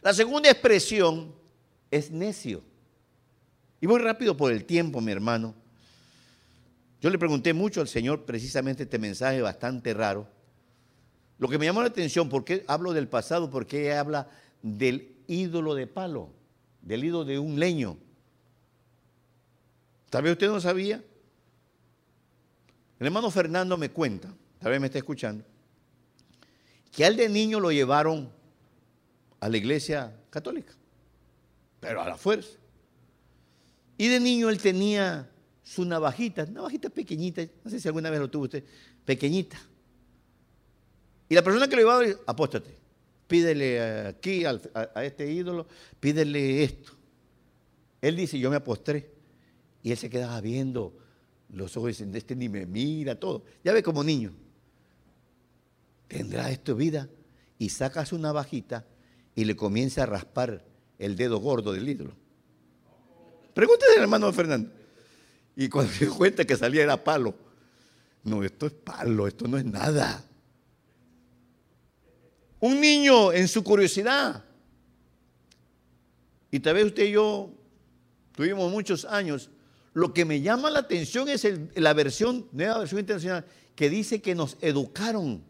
[0.00, 1.34] La segunda expresión
[1.90, 2.62] es necio.
[3.82, 5.54] Y voy rápido por el tiempo, mi hermano.
[7.02, 10.26] Yo le pregunté mucho al Señor precisamente este mensaje bastante raro.
[11.38, 13.48] Lo que me llamó la atención, ¿por qué hablo del pasado?
[13.48, 14.28] Porque habla
[14.62, 16.30] del ídolo de palo,
[16.82, 17.96] del ídolo de un leño.
[20.10, 21.02] Tal vez usted no sabía.
[22.98, 25.44] El hermano Fernando me cuenta, tal vez me está escuchando,
[26.90, 28.32] que al de niño lo llevaron
[29.38, 30.72] a la iglesia católica,
[31.78, 32.58] pero a la fuerza.
[33.96, 35.30] Y de niño él tenía
[35.62, 38.64] su navajita, navajita pequeñita, no sé si alguna vez lo tuvo usted,
[39.04, 39.60] pequeñita.
[41.28, 42.76] Y la persona que lo iba a decir, apóstate,
[43.26, 44.60] pídele aquí a,
[45.02, 45.66] este ídolo,
[46.00, 46.92] pídele esto.
[48.00, 49.10] Él dice, yo me apostré.
[49.82, 50.96] Y él se quedaba viendo
[51.50, 53.44] los ojos dicen, este ni me mira, todo.
[53.64, 54.32] Ya ve como niño.
[56.06, 57.08] ¿Tendrá esto vida?
[57.58, 58.86] Y saca su navajita
[59.34, 60.64] y le comienza a raspar
[60.98, 62.12] el dedo gordo del ídolo.
[63.54, 64.70] Pregúntale al hermano Fernando.
[65.56, 67.34] Y cuando se dio cuenta que salía era palo.
[68.24, 70.24] No, esto es palo, esto no es nada.
[72.60, 74.44] Un niño en su curiosidad.
[76.50, 77.50] Y tal vez usted y yo
[78.34, 79.50] tuvimos muchos años.
[79.94, 83.44] Lo que me llama la atención es la versión, nueva versión internacional,
[83.74, 85.42] que dice que nos educaron.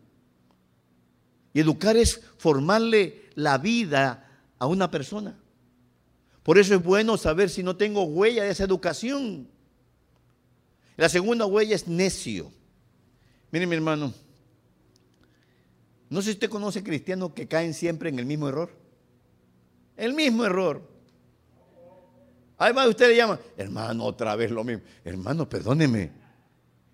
[1.53, 4.29] Y educar es formarle la vida
[4.59, 5.39] a una persona.
[6.43, 9.49] Por eso es bueno saber si no tengo huella de esa educación.
[10.97, 12.51] La segunda huella es necio.
[13.51, 14.13] Mire mi hermano,
[16.11, 18.71] no sé si usted conoce cristianos que caen siempre en el mismo error.
[19.97, 20.83] El mismo error.
[22.57, 24.83] Además usted le llama, hermano, otra vez lo mismo.
[25.05, 26.11] Hermano, perdóneme.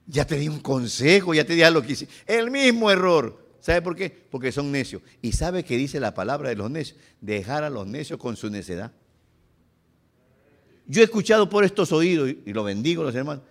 [0.07, 2.09] Ya te di un consejo, ya te di algo que hice.
[2.27, 3.43] El mismo error.
[3.61, 4.11] ¿Sabe por qué?
[4.11, 5.01] Porque son necios.
[5.23, 6.99] ¿Y sabe qué dice la palabra de los necios?
[7.21, 8.93] Dejar a los necios con su necedad.
[10.87, 13.43] Yo he escuchado por estos oídos, y lo bendigo los hermanos,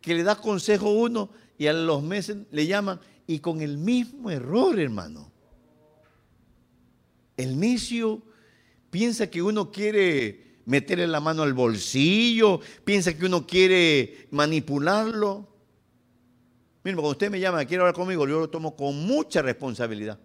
[0.00, 4.30] que le da consejo uno y a los meses le llaman y con el mismo
[4.30, 5.30] error, hermano.
[7.36, 8.22] El necio
[8.90, 15.48] piensa que uno quiere meterle la mano al bolsillo, piensa que uno quiere manipularlo.
[16.84, 20.18] Mira, cuando usted me llama, quiere hablar conmigo, yo lo tomo con mucha responsabilidad.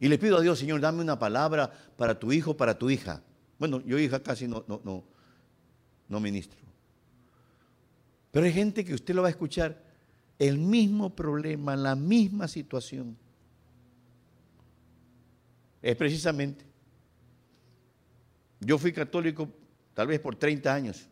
[0.00, 3.22] Y le pido a Dios, Señor, dame una palabra para tu hijo, para tu hija.
[3.58, 5.04] Bueno, yo hija casi no, no, no,
[6.08, 6.58] no ministro.
[8.32, 9.81] Pero hay gente que usted lo va a escuchar
[10.42, 13.16] el mismo problema, la misma situación.
[15.80, 16.64] Es precisamente.
[18.58, 19.48] Yo fui católico
[19.94, 21.06] tal vez por 30 años.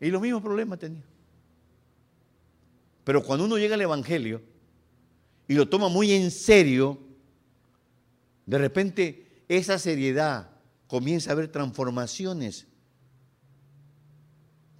[0.00, 1.04] Y los mismos problemas tenía.
[3.04, 4.42] Pero cuando uno llega al Evangelio
[5.46, 6.98] y lo toma muy en serio,
[8.46, 10.50] de repente esa seriedad
[10.88, 12.66] comienza a haber transformaciones.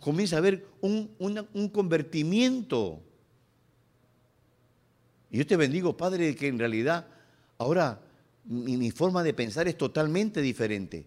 [0.07, 3.03] Comienza a haber un, un convertimiento.
[5.33, 7.09] Y yo te bendigo, Padre, de que en realidad
[7.59, 8.01] ahora
[8.45, 11.07] mi, mi forma de pensar es totalmente diferente.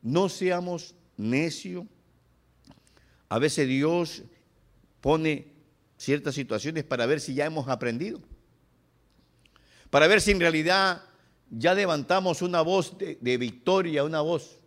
[0.00, 1.86] No seamos necios
[3.28, 4.22] a veces Dios
[5.00, 5.46] pone
[5.96, 8.20] ciertas situaciones para ver si ya hemos aprendido.
[9.90, 11.02] Para ver si en realidad
[11.50, 14.58] ya levantamos una voz de, victoria, una voz.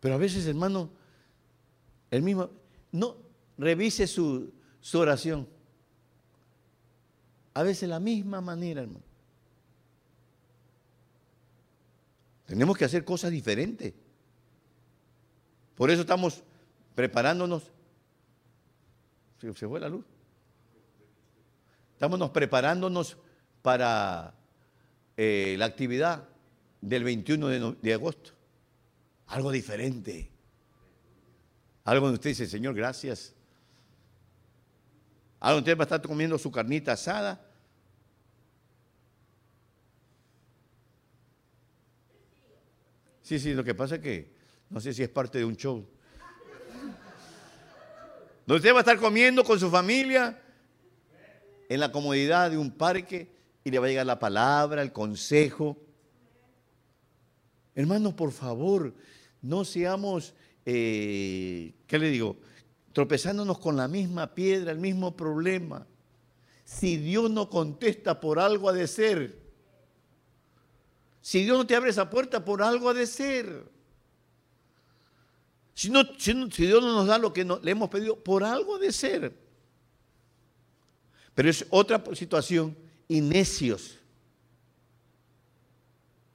[0.00, 0.90] Pero a veces, hermano,
[2.10, 2.50] el mismo,
[2.92, 3.16] no
[3.56, 4.52] revise su,
[4.94, 5.48] oración.
[7.54, 9.04] A veces la misma manera, hermano.
[12.46, 13.92] Tenemos que hacer cosas diferentes.
[15.74, 16.42] Por eso estamos
[16.94, 17.70] preparándonos.
[19.40, 20.04] Se, fue la luz.
[21.92, 23.16] Estamos preparándonos
[23.60, 24.34] para
[25.16, 26.28] eh, la actividad
[26.80, 28.37] del 21 de, agosto.
[29.28, 30.30] Algo diferente.
[31.84, 33.34] Algo donde usted dice, Señor, gracias.
[35.40, 37.44] Algo donde usted va a estar comiendo su carnita asada.
[43.22, 44.32] Sí, sí, lo que pasa es que
[44.70, 45.86] no sé si es parte de un show.
[48.46, 50.40] Donde usted va a estar comiendo con su familia
[51.68, 53.30] en la comodidad de un parque
[53.62, 55.76] y le va a llegar la palabra, el consejo.
[57.74, 58.94] Hermanos, por favor,
[59.42, 60.34] no seamos,
[60.64, 62.36] eh, ¿qué le digo?
[62.92, 65.86] Tropezándonos con la misma piedra, el mismo problema.
[66.64, 69.38] Si Dios no contesta por algo ha de ser.
[71.20, 73.64] Si Dios no te abre esa puerta, por algo ha de ser.
[75.74, 79.32] Si, Dios no nos da lo que le hemos pedido, por algo de ser.
[81.34, 82.76] Pero es otra situación
[83.06, 83.97] y necios.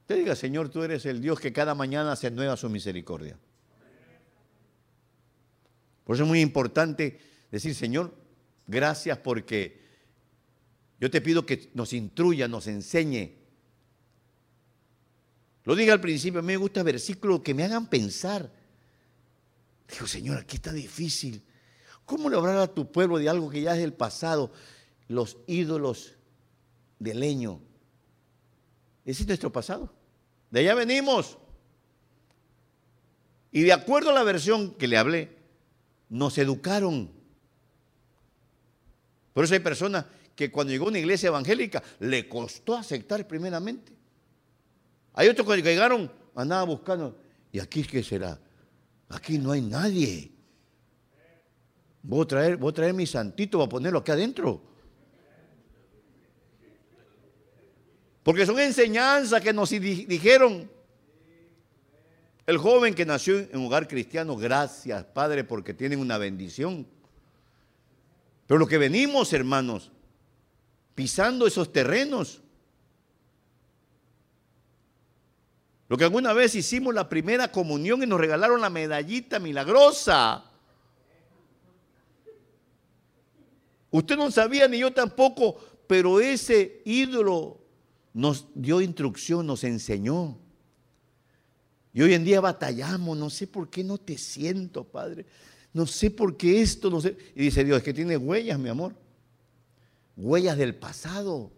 [0.05, 3.37] Te diga, Señor, tú eres el Dios que cada mañana se nueva su misericordia.
[6.03, 8.13] Por eso es muy importante decir, Señor,
[8.67, 9.81] gracias porque
[10.99, 13.37] yo te pido que nos instruya, nos enseñe.
[15.63, 18.51] Lo diga al principio, a mí me gusta versículos que me hagan pensar
[19.89, 21.43] Dijo, Señor, aquí está difícil.
[22.05, 24.51] ¿Cómo lograr a tu pueblo de algo que ya es del pasado?
[25.07, 26.13] Los ídolos
[26.99, 27.61] de leño.
[29.05, 29.93] Ese es nuestro pasado.
[30.49, 31.37] De allá venimos.
[33.51, 35.37] Y de acuerdo a la versión que le hablé,
[36.09, 37.11] nos educaron.
[39.33, 43.93] Por eso hay personas que cuando llegó a una iglesia evangélica le costó aceptar primeramente.
[45.13, 47.19] Hay otros que llegaron, andaban buscando,
[47.51, 48.39] ¿y aquí qué será?
[49.09, 50.31] Aquí no hay nadie.
[52.01, 54.72] Voy a traer, voy a traer mi santito, voy a ponerlo aquí adentro.
[58.23, 60.71] Porque son enseñanzas que nos dijeron.
[62.45, 66.87] El joven que nació en un hogar cristiano, gracias Padre, porque tienen una bendición.
[68.47, 69.91] Pero lo que venimos, hermanos,
[70.95, 72.41] pisando esos terrenos.
[75.87, 80.43] Lo que alguna vez hicimos la primera comunión y nos regalaron la medallita milagrosa.
[83.91, 85.55] Usted no sabía ni yo tampoco,
[85.87, 87.62] pero ese ídolo
[88.13, 90.37] nos dio instrucción, nos enseñó.
[91.93, 95.25] Y hoy en día batallamos, no sé por qué no te siento, Padre.
[95.73, 97.17] No sé por qué esto, no sé.
[97.35, 98.95] Y dice Dios, es que tiene huellas, mi amor.
[100.15, 101.51] Huellas del pasado.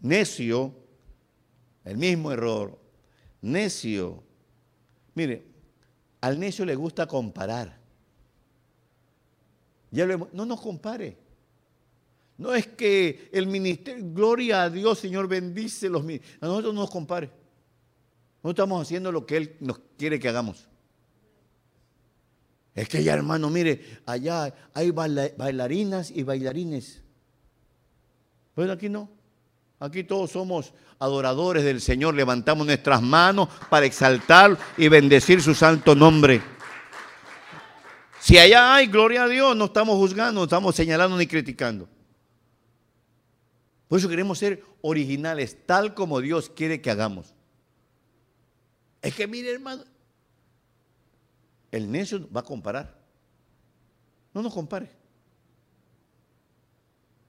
[0.00, 0.74] Necio,
[1.84, 2.78] el mismo error.
[3.42, 4.22] Necio.
[5.14, 5.46] Mire,
[6.20, 7.80] al necio le gusta comparar.
[9.90, 11.23] Ya no nos compare.
[12.36, 16.42] No es que el ministerio, gloria a Dios, Señor, bendice los ministerios.
[16.42, 17.30] A nosotros no nos compare.
[18.42, 20.68] No estamos haciendo lo que Él nos quiere que hagamos.
[22.74, 27.02] Es que ya, hermano, mire, allá hay bailarinas y bailarines.
[28.54, 29.08] Pues aquí no.
[29.78, 32.14] Aquí todos somos adoradores del Señor.
[32.14, 36.42] Levantamos nuestras manos para exaltar y bendecir su santo nombre.
[38.18, 41.88] Si allá hay, gloria a Dios, no estamos juzgando, no estamos señalando ni criticando.
[43.94, 47.32] Por eso queremos ser originales, tal como Dios quiere que hagamos.
[49.00, 49.84] Es que mire, hermano,
[51.70, 52.98] el necio va a comparar.
[54.32, 54.90] No nos compare.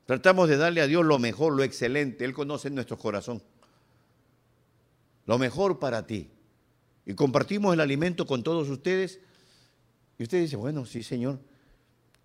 [0.08, 2.26] Tratamos de darle a Dios lo mejor, lo excelente.
[2.26, 3.44] Él conoce nuestro corazón.
[5.28, 6.32] Lo mejor para ti.
[7.06, 9.20] Y compartimos el alimento con todos ustedes.
[10.18, 11.38] Y usted dice, bueno, sí, Señor,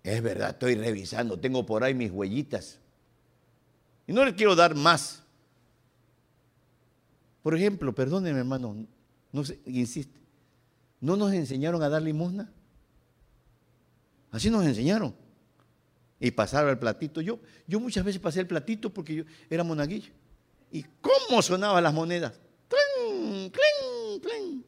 [0.01, 2.80] es verdad, estoy revisando, tengo por ahí mis huellitas.
[4.11, 5.23] Y no le quiero dar más.
[7.41, 8.85] Por ejemplo, perdóneme hermano,
[9.31, 10.19] no sé, insiste,
[10.99, 12.51] ¿no nos enseñaron a dar limosna?
[14.29, 15.15] Así nos enseñaron.
[16.19, 17.21] Y pasar el platito.
[17.21, 20.11] Yo, yo muchas veces pasé el platito porque yo era monaguillo.
[20.73, 22.33] ¿Y cómo sonaban las monedas?
[22.67, 24.65] ¡Clen, clen, clen!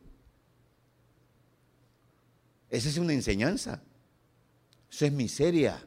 [2.70, 3.84] Esa es una enseñanza.
[4.90, 5.86] Eso es miseria.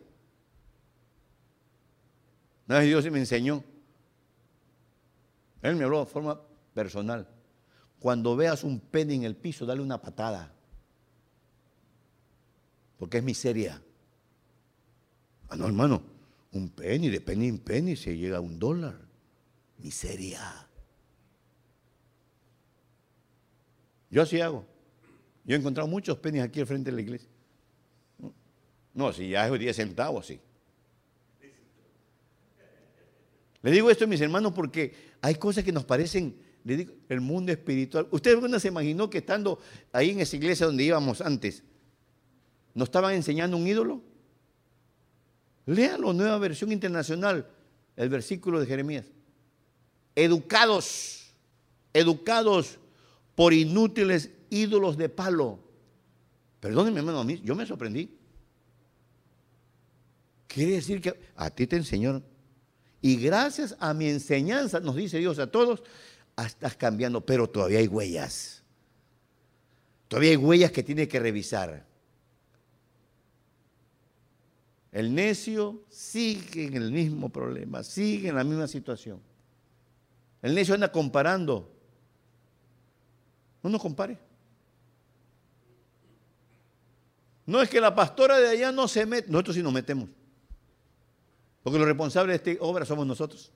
[2.69, 3.63] Una vez Dios me enseñó.
[5.63, 6.41] Él me habló de forma
[6.75, 7.29] personal.
[7.99, 10.53] Cuando veas un penny en el piso, dale una patada.
[12.99, 13.83] Porque es miseria.
[15.49, 16.03] Ah, no, hermano.
[16.53, 18.99] Un penny, de penny en penny se llega a un dólar.
[19.79, 20.67] Miseria.
[24.11, 24.65] Yo así hago.
[25.45, 27.29] Yo he encontrado muchos pennies aquí al frente de la iglesia.
[28.95, 30.41] No, si ya es 10 centavos, sí.
[33.63, 37.53] Le digo esto, mis hermanos, porque hay cosas que nos parecen, le digo, el mundo
[37.53, 38.07] espiritual.
[38.11, 39.59] ¿Usted alguna se imaginó que estando
[39.93, 41.63] ahí en esa iglesia donde íbamos antes,
[42.75, 44.03] nos estaban enseñando un ídolo?
[45.67, 47.49] Léalo, nueva versión internacional,
[47.97, 49.07] el versículo de Jeremías.
[50.15, 51.35] Educados,
[51.93, 52.79] educados
[53.35, 55.59] por inútiles ídolos de palo.
[56.61, 58.17] Perdónenme, hermano, a mí, yo me sorprendí.
[60.47, 62.23] Quiere decir que a ti te enseñó
[63.07, 65.81] y gracias a mi enseñanza, nos dice Dios a todos,
[66.37, 68.65] estás cambiando, pero todavía hay huellas.
[70.09, 71.87] Todavía hay huellas que tiene que revisar.
[74.91, 79.21] El necio sigue en el mismo problema, sigue en la misma situación.
[80.43, 81.73] El necio anda comparando.
[83.63, 84.19] No nos compare.
[87.47, 90.09] No es que la pastora de allá no se mete, nosotros sí nos metemos.
[91.67, 93.51] Porque los responsables de esta obra somos nosotros.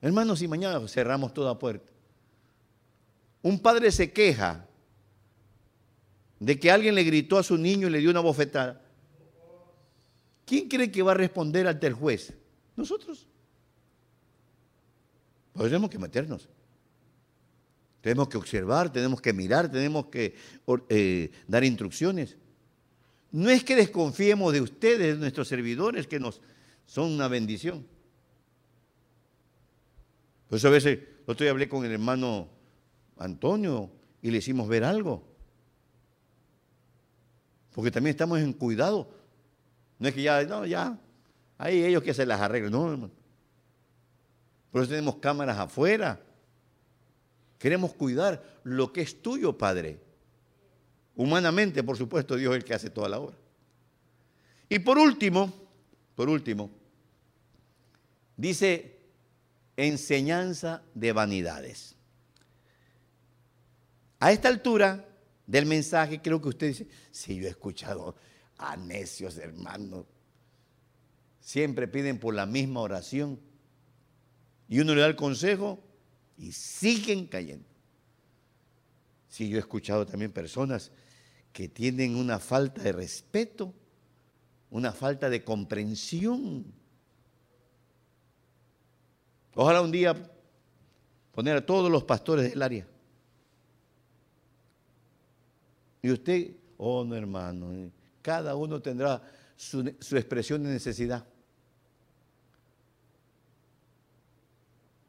[0.00, 1.90] Hermanos, si mañana cerramos toda puerta,
[3.42, 4.64] un padre se queja
[6.38, 8.80] de que alguien le gritó a su niño y le dio una bofetada.
[10.44, 12.32] ¿Quién cree que va a responder ante el juez?
[12.76, 13.26] Nosotros.
[15.52, 16.48] Pues tenemos que meternos.
[18.02, 20.36] Tenemos que observar, tenemos que mirar, tenemos que
[20.88, 22.36] eh, dar instrucciones.
[23.32, 26.40] No es que desconfiemos de ustedes, de nuestros servidores, que nos
[26.86, 27.86] son una bendición.
[30.48, 32.48] Por eso a veces, otro día hablé con el hermano
[33.18, 33.90] Antonio
[34.22, 35.24] y le hicimos ver algo.
[37.74, 39.10] Porque también estamos en cuidado.
[39.98, 40.98] No es que ya, no, ya,
[41.58, 43.10] hay ellos que se las arreglen, no, hermano.
[44.70, 46.20] Por eso tenemos cámaras afuera.
[47.58, 50.05] Queremos cuidar lo que es tuyo, Padre.
[51.16, 53.36] Humanamente, por supuesto, Dios es el que hace toda la obra.
[54.68, 55.52] Y por último,
[56.14, 56.70] por último,
[58.36, 58.98] dice
[59.76, 61.96] enseñanza de vanidades.
[64.20, 65.06] A esta altura,
[65.46, 68.16] del mensaje, creo que usted dice, sí, yo he escuchado
[68.58, 70.04] a necios hermanos.
[71.40, 73.38] Siempre piden por la misma oración.
[74.68, 75.80] Y uno le da el consejo
[76.36, 77.68] y siguen cayendo.
[79.28, 80.90] Sí, yo he escuchado también personas
[81.56, 83.72] que tienen una falta de respeto,
[84.68, 86.66] una falta de comprensión.
[89.54, 90.14] Ojalá un día
[91.32, 92.86] poner a todos los pastores del área.
[96.02, 97.90] Y usted, oh no hermano,
[98.20, 99.22] cada uno tendrá
[99.56, 101.26] su, su expresión de necesidad.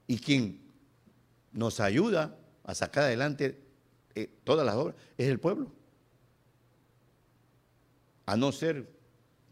[0.07, 0.61] Y quien
[1.51, 3.61] nos ayuda a sacar adelante
[4.15, 5.75] eh, todas las obras es el pueblo.
[8.27, 8.87] A no ser,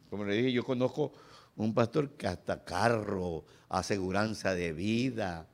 [0.10, 1.14] como le dije, yo conozco
[1.56, 5.48] un pastor que hasta carro, aseguranza de vida.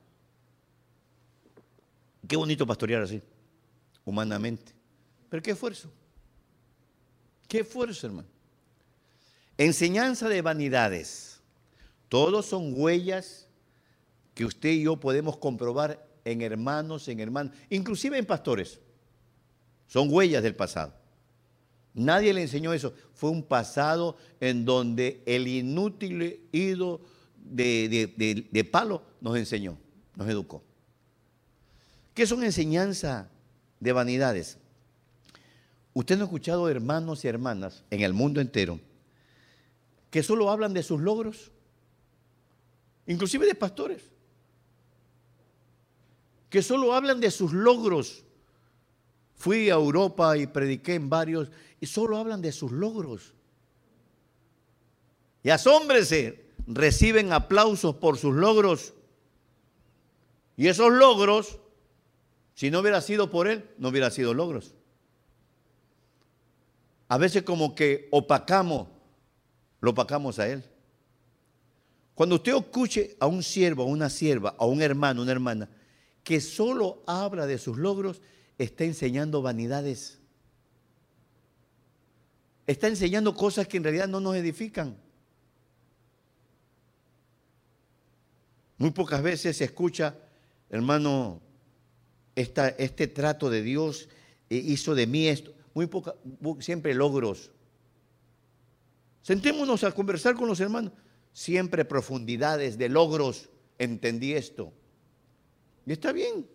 [2.28, 3.22] Qué bonito pastorear así,
[4.04, 4.74] humanamente.
[5.30, 5.92] Pero qué esfuerzo.
[7.48, 8.28] Qué esfuerzo, hermano.
[9.56, 11.42] Enseñanza de vanidades.
[12.10, 13.48] Todos son huellas
[14.34, 18.80] que usted y yo podemos comprobar en hermanos, en hermanos, inclusive en pastores.
[19.86, 21.01] Son huellas del pasado.
[21.94, 22.94] Nadie le enseñó eso.
[23.14, 27.02] Fue un pasado en donde el inútil ido
[27.36, 29.78] de, de, palo nos enseñó,
[30.16, 30.64] nos educó.
[32.14, 33.30] ¿Qué son enseñanza
[33.80, 34.58] de vanidades?
[35.94, 38.80] Usted no ha escuchado hermanos y hermanas en el mundo entero
[40.10, 41.52] que solo hablan de sus logros,
[43.06, 44.12] inclusive de pastores
[46.52, 48.26] que solo hablan de sus logros.
[49.36, 51.50] Fui a Europa y prediqué en varios
[51.82, 53.34] y solo hablan de sus logros.
[55.44, 58.94] Y asómbrese, reciben aplausos por sus logros.
[60.56, 61.58] Y esos logros,
[62.54, 64.76] si no hubiera sido por él, no hubiera sido logros.
[67.08, 68.88] A veces como que opacamos,
[69.82, 70.64] lo opacamos a él.
[72.14, 75.70] Cuando usted escuche a un siervo, a una sierva, a un hermano, una hermana,
[76.24, 78.22] que solo habla de sus logros,
[78.60, 80.21] está enseñando vanidades.
[82.72, 84.96] Está enseñando cosas que en realidad no nos edifican.
[88.78, 90.16] Muy pocas veces se escucha,
[90.70, 91.42] hermano,
[92.34, 94.08] este trato de Dios
[94.50, 95.54] eh, hizo de mí esto.
[95.74, 96.16] Muy poca,
[96.60, 97.52] siempre logros.
[99.22, 100.94] Sentémonos a conversar con los hermanos.
[101.34, 103.50] Siempre profundidades de logros.
[103.80, 104.72] Entendí esto.
[105.86, 106.48] Y está bien.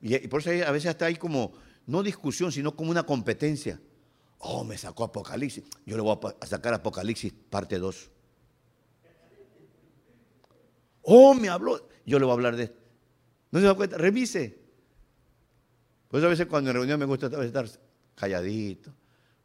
[0.00, 1.52] Y, por eso a veces hasta hay como,
[1.86, 3.80] no discusión, sino como una competencia.
[4.38, 5.64] Oh, me sacó Apocalipsis.
[5.84, 8.10] Yo le voy a sacar Apocalipsis parte 2.
[11.02, 11.88] Oh, me habló.
[12.04, 12.78] Yo le voy a hablar de esto.
[13.50, 13.96] ¿No se da cuenta?
[13.96, 14.58] Revise.
[16.08, 17.66] Pues a veces cuando en reunión me gusta estar
[18.14, 18.92] calladito.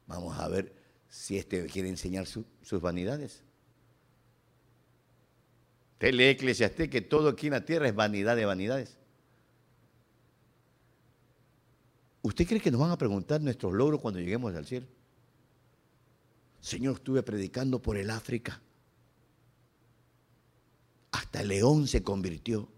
[0.08, 0.74] Vamos a ver
[1.08, 3.44] si este quiere enseñar sus vanidades.
[5.94, 8.98] Usted lee Eclesiastés que todo aquí en la tierra es vanidad de vanidades.
[12.22, 14.88] ¿Usted cree que nos van a preguntar nuestros logros cuando lleguemos al cielo?
[16.60, 18.62] Señor, estuve predicando por el África.
[21.12, 22.70] Hasta el león se convirtió.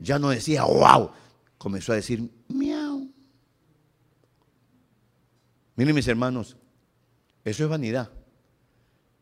[0.00, 1.10] Ya no decía, wow,
[1.56, 3.08] comenzó a decir, miau.
[5.76, 6.56] Miren mis hermanos,
[7.44, 8.10] eso es vanidad.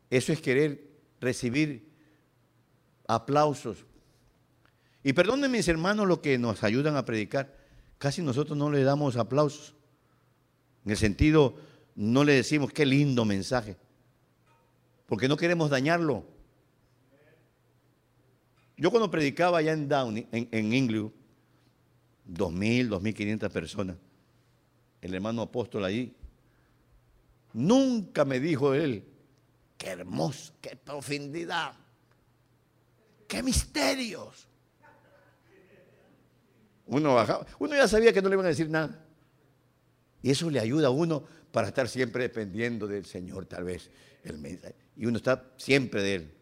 [0.09, 0.89] Eso es querer
[1.21, 1.93] recibir
[3.07, 3.85] aplausos.
[5.03, 7.66] Y perdonen mis hermanos los que nos ayudan a predicar,
[7.99, 9.75] casi nosotros no le damos aplausos.
[10.85, 11.57] En el sentido,
[11.95, 13.77] no le decimos qué lindo mensaje,
[15.07, 16.25] porque no queremos dañarlo.
[18.77, 21.13] Yo cuando predicaba allá en Downey, en, en Inglewood,
[22.25, 23.97] dos mil, dos mil quinientas personas,
[25.01, 26.15] el hermano apóstol allí,
[27.53, 29.05] nunca me dijo él,
[29.79, 31.75] qué hermoso, qué profundidad
[33.27, 34.49] ¡Qué misterios!
[36.87, 39.05] Uno bajaba, uno ya sabía que no le iban a decir nada.
[40.23, 43.91] Y eso le ayuda a uno para estar siempre dependiendo del Señor, tal vez.
[44.23, 44.61] El
[44.97, 46.35] y uno está siempre de Él.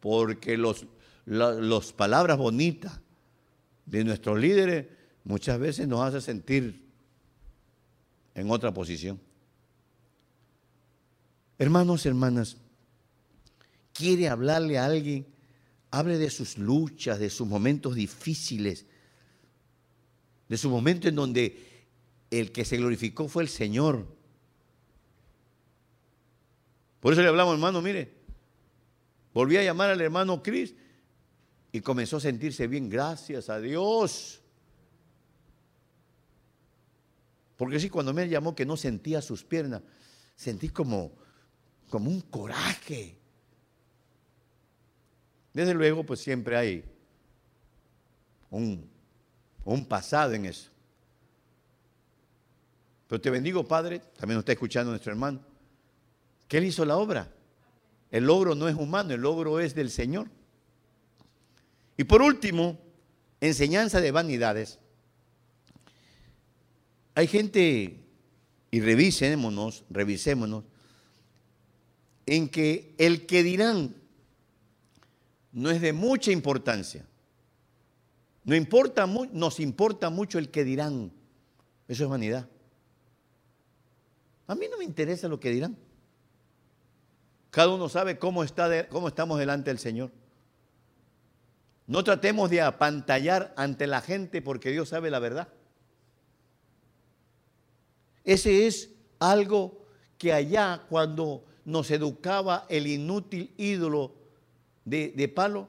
[0.00, 0.86] Porque las
[1.26, 3.00] los palabras bonitas
[3.86, 4.86] de nuestros líderes
[5.24, 6.86] muchas veces nos hace sentir
[8.34, 9.20] en otra posición.
[11.58, 12.56] Hermanos, hermanas,
[13.92, 15.26] quiere hablarle a alguien
[15.92, 18.86] Hable de sus luchas, de sus momentos difíciles,
[20.50, 21.86] de su momento en donde
[22.28, 24.04] el que se glorificó fue el Señor.
[26.98, 28.12] Por eso le hablamos, hermano, mire,
[29.32, 30.74] volví a llamar al hermano Cris
[31.70, 34.42] y comenzó a sentirse bien, gracias a Dios.
[37.56, 39.82] Porque sí, cuando me llamó que no sentía sus piernas,
[40.34, 41.12] sentí como,
[41.90, 43.16] como un coraje.
[45.52, 46.84] Desde luego, pues siempre hay
[48.50, 48.90] un,
[49.64, 50.70] un pasado en eso.
[53.06, 55.40] Pero te bendigo, Padre, también nos está escuchando nuestro hermano,
[56.46, 57.28] que Él hizo la obra.
[58.10, 60.28] El logro no es humano, el logro es del Señor.
[61.96, 62.78] Y por último,
[63.40, 64.78] enseñanza de vanidades.
[67.14, 68.00] Hay gente,
[68.70, 70.64] y revisémonos, revisémonos,
[72.26, 73.94] en que el que dirán
[75.52, 77.04] no es de mucha importancia.
[78.44, 81.12] No importa, nos importa mucho el que dirán.
[81.88, 82.48] Eso es vanidad.
[84.46, 85.76] A mí no me interesa lo que dirán.
[87.50, 90.10] Cada uno sabe cómo, está cómo estamos delante del Señor.
[91.86, 95.48] No tratemos de apantallar ante la gente porque Dios sabe la verdad.
[98.24, 99.84] Ese es algo
[100.16, 104.14] que allá cuando nos educaba el inútil ídolo
[104.84, 105.68] de, de palo,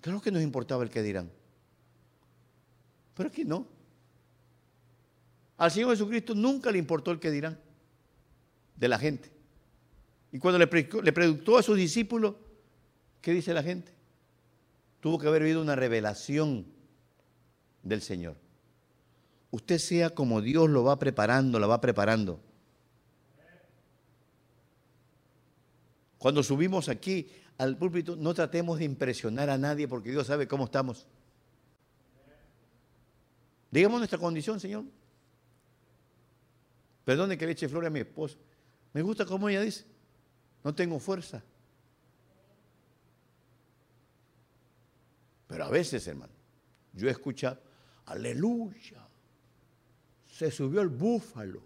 [0.00, 1.30] creo que nos importaba el que dirán.
[3.18, 3.66] Pero aquí no.
[5.56, 7.58] Al Señor Jesucristo nunca le importó el que dirán
[8.76, 9.28] de la gente.
[10.30, 10.68] Y cuando le,
[11.02, 12.36] le preguntó a sus discípulos,
[13.20, 13.92] ¿qué dice la gente?
[15.00, 16.64] Tuvo que haber habido una revelación
[17.82, 18.36] del Señor.
[19.50, 22.38] Usted sea como Dios lo va preparando, la va preparando.
[26.18, 30.66] Cuando subimos aquí al púlpito, no tratemos de impresionar a nadie porque Dios sabe cómo
[30.66, 31.08] estamos.
[33.70, 34.84] Digamos nuestra condición, Señor.
[37.04, 38.38] Perdone que le eche flores a mi esposo.
[38.92, 39.84] Me gusta como ella dice.
[40.64, 41.42] No tengo fuerza.
[45.46, 46.32] Pero a veces, hermano,
[46.92, 47.58] yo he escuchado,
[48.04, 49.06] aleluya,
[50.30, 51.62] se subió el búfalo.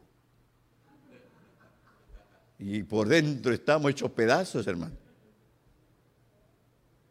[2.58, 4.96] Y por dentro estamos hechos pedazos, hermano.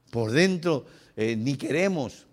[0.09, 0.85] Por dentro
[1.15, 2.25] eh, ni queremos,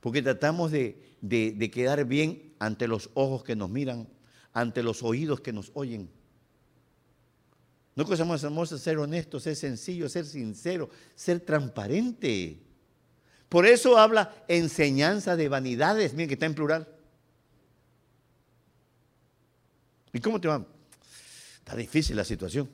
[0.00, 4.08] porque tratamos de, de quedar bien ante los ojos que nos miran,
[4.52, 6.10] ante los oídos que nos oyen.
[7.94, 8.40] No cosa más
[8.80, 12.58] ser honesto, ser sencillo, ser sincero, ser transparente.
[13.48, 16.88] Por eso habla enseñanza de vanidades, miren que está en plural.
[20.12, 20.66] ¿Y cómo te va?
[21.58, 22.68] Está difícil la situación.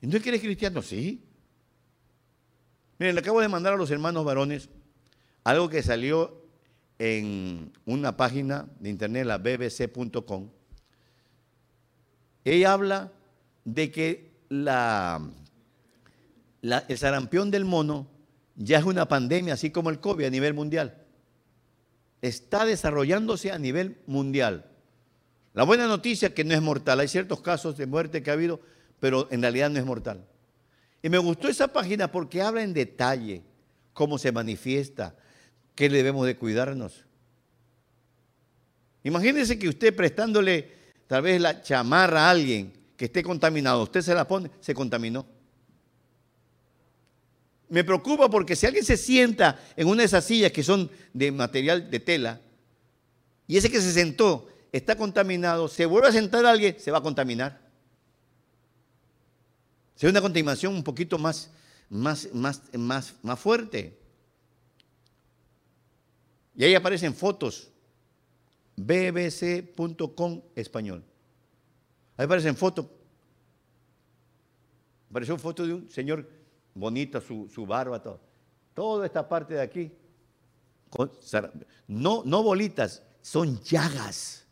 [0.00, 0.82] ¿Y no eres cristiano?
[0.82, 1.24] Sí.
[2.98, 4.68] Miren, le acabo de mandar a los hermanos varones
[5.44, 6.47] algo que salió
[6.98, 10.48] en una página de internet, la bbc.com.
[12.44, 13.12] Ella habla
[13.64, 15.20] de que la,
[16.62, 18.08] el sarampión del mono
[18.56, 21.04] ya es una pandemia, así como el COVID a nivel mundial.
[22.20, 24.64] Está desarrollándose a nivel mundial.
[25.54, 27.00] La buena noticia es que no es mortal.
[27.00, 28.60] Hay ciertos casos de muerte que ha habido,
[28.98, 30.24] pero en realidad no es mortal.
[31.02, 33.42] Y me gustó esa página porque habla en detalle
[33.92, 35.14] cómo se manifiesta,
[35.78, 37.04] qué debemos de cuidarnos.
[39.04, 40.72] Imagínense que usted prestándole
[41.06, 45.24] tal vez la chamarra a alguien que esté contaminado, usted se la pone, se contaminó.
[47.68, 51.30] Me preocupa porque si alguien se sienta en una de esas sillas que son de
[51.30, 52.40] material de tela,
[53.46, 57.02] y ese que se sentó está contaminado, se vuelve a sentar alguien, se va a
[57.02, 57.60] contaminar.
[59.94, 61.52] Se una contaminación un poquito más,
[61.88, 63.97] más, más, más, más fuerte.
[66.58, 67.70] Y ahí aparecen fotos.
[68.76, 71.04] bbc.com español.
[72.16, 72.86] Ahí aparecen fotos.
[75.08, 76.28] Apareció foto de un señor
[76.74, 78.20] bonito, su, su barba, todo.
[78.74, 79.92] Toda esta parte de aquí.
[81.86, 84.44] no, no bolitas, son llagas.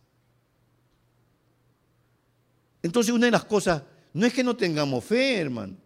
[2.85, 3.83] Entonces una de las cosas,
[4.13, 5.77] no es que no tengamos fe, hermano.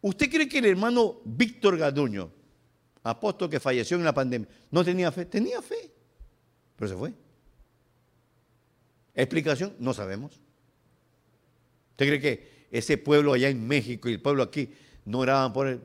[0.00, 2.30] ¿Usted cree que el hermano Víctor Gaduño,
[3.04, 5.26] apóstol que falleció en la pandemia, no tenía fe?
[5.26, 5.92] Tenía fe,
[6.74, 7.12] pero se fue.
[9.14, 9.76] ¿Explicación?
[9.78, 10.40] No sabemos.
[11.92, 14.74] ¿Usted cree que ese pueblo allá en México y el pueblo aquí
[15.04, 15.80] no oraban por él?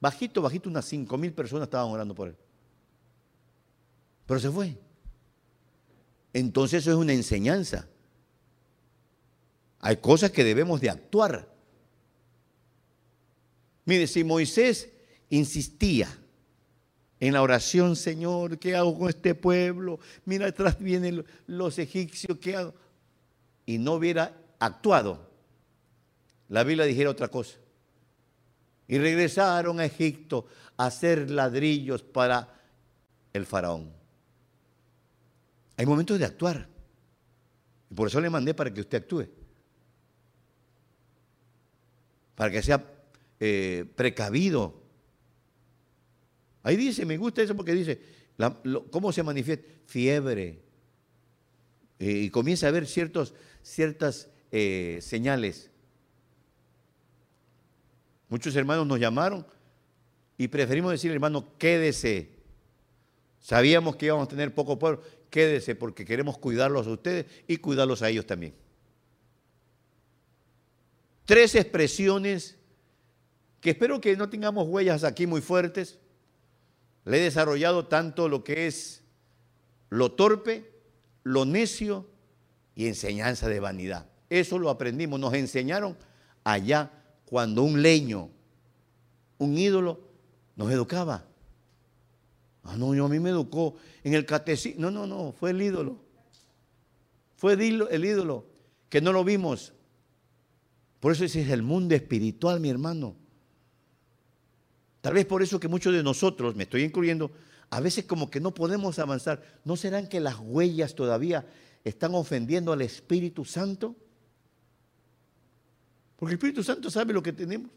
[0.00, 2.36] Bajito, bajito, unas cinco mil personas estaban orando por él.
[4.26, 4.78] Pero se fue.
[6.32, 7.88] Entonces eso es una enseñanza.
[9.80, 11.52] Hay cosas que debemos de actuar.
[13.84, 14.92] Mire, si Moisés
[15.28, 16.08] insistía
[17.22, 20.00] en la oración, Señor, ¿qué hago con este pueblo?
[20.24, 22.74] Mira, atrás vienen los egipcios, ¿qué hago?
[23.64, 25.30] Y no hubiera actuado,
[26.48, 27.58] la Biblia dijera otra cosa.
[28.88, 32.60] Y regresaron a Egipto a hacer ladrillos para
[33.32, 33.92] el faraón.
[35.76, 36.68] Hay momentos de actuar.
[37.88, 39.28] Y por eso le mandé para que usted actúe.
[42.34, 42.84] Para que sea
[43.38, 44.81] eh, precavido.
[46.62, 48.00] Ahí dice, me gusta eso porque dice,
[48.90, 49.66] ¿cómo se manifiesta?
[49.86, 50.60] Fiebre.
[51.98, 55.70] Y comienza a ver ciertos, ciertas eh, señales.
[58.28, 59.46] Muchos hermanos nos llamaron
[60.38, 62.30] y preferimos decir, hermano, quédese.
[63.40, 68.02] Sabíamos que íbamos a tener poco pueblo, quédese porque queremos cuidarlos a ustedes y cuidarlos
[68.02, 68.54] a ellos también.
[71.24, 72.56] Tres expresiones
[73.60, 75.98] que espero que no tengamos huellas aquí muy fuertes.
[77.04, 79.02] Le he desarrollado tanto lo que es
[79.90, 80.72] lo torpe,
[81.22, 82.06] lo necio
[82.74, 84.06] y enseñanza de vanidad.
[84.30, 85.96] Eso lo aprendimos, nos enseñaron
[86.44, 86.90] allá
[87.26, 88.30] cuando un leño,
[89.38, 90.00] un ídolo,
[90.56, 91.24] nos educaba.
[92.64, 94.82] Ah, no, yo a mí me educó en el catecismo.
[94.82, 95.96] No, no, no, fue el ídolo.
[97.36, 98.46] Fue el ídolo
[98.88, 99.72] que no lo vimos.
[101.00, 103.16] Por eso ese es el mundo espiritual, mi hermano.
[105.02, 107.30] Tal vez por eso que muchos de nosotros, me estoy incluyendo,
[107.68, 109.42] a veces como que no podemos avanzar.
[109.64, 111.44] ¿No serán que las huellas todavía
[111.84, 113.94] están ofendiendo al Espíritu Santo?
[116.16, 117.70] Porque el Espíritu Santo sabe lo que tenemos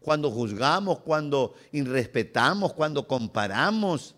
[0.00, 4.14] cuando juzgamos, cuando irrespetamos, cuando comparamos.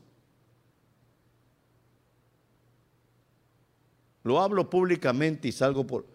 [4.22, 6.06] Lo hablo públicamente y salgo por...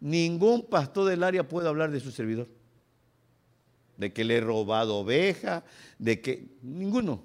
[0.00, 2.48] Ningún pastor del área puede hablar de su servidor.
[3.98, 5.62] De que le he robado oveja,
[5.98, 6.56] de que...
[6.62, 7.22] Ninguno.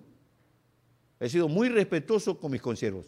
[1.22, 3.06] He sido muy respetuoso con mis consiervos.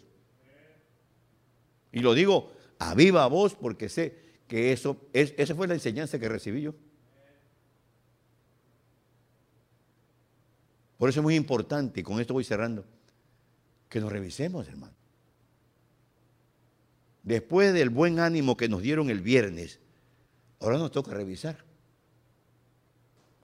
[1.91, 6.17] Y lo digo a viva voz porque sé que eso, es, esa fue la enseñanza
[6.19, 6.73] que recibí yo.
[10.97, 12.85] Por eso es muy importante, y con esto voy cerrando,
[13.89, 14.93] que nos revisemos, hermano.
[17.23, 19.79] Después del buen ánimo que nos dieron el viernes,
[20.59, 21.65] ahora nos toca revisar.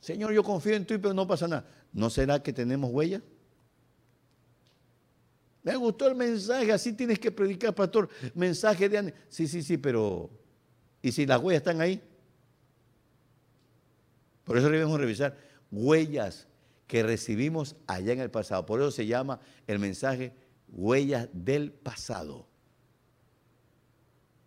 [0.01, 1.65] Señor, yo confío en ti, pero no pasa nada.
[1.93, 3.21] ¿No será que tenemos huella?
[5.63, 8.09] Me gustó el mensaje, así tienes que predicar, pastor.
[8.33, 9.17] Mensaje de ánimo.
[9.29, 10.29] Sí, sí, sí, pero
[11.03, 12.01] ¿y si las huellas están ahí?
[14.43, 15.37] Por eso debemos revisar
[15.71, 16.47] huellas
[16.87, 18.65] que recibimos allá en el pasado.
[18.65, 20.33] Por eso se llama el mensaje
[20.67, 22.47] huellas del pasado.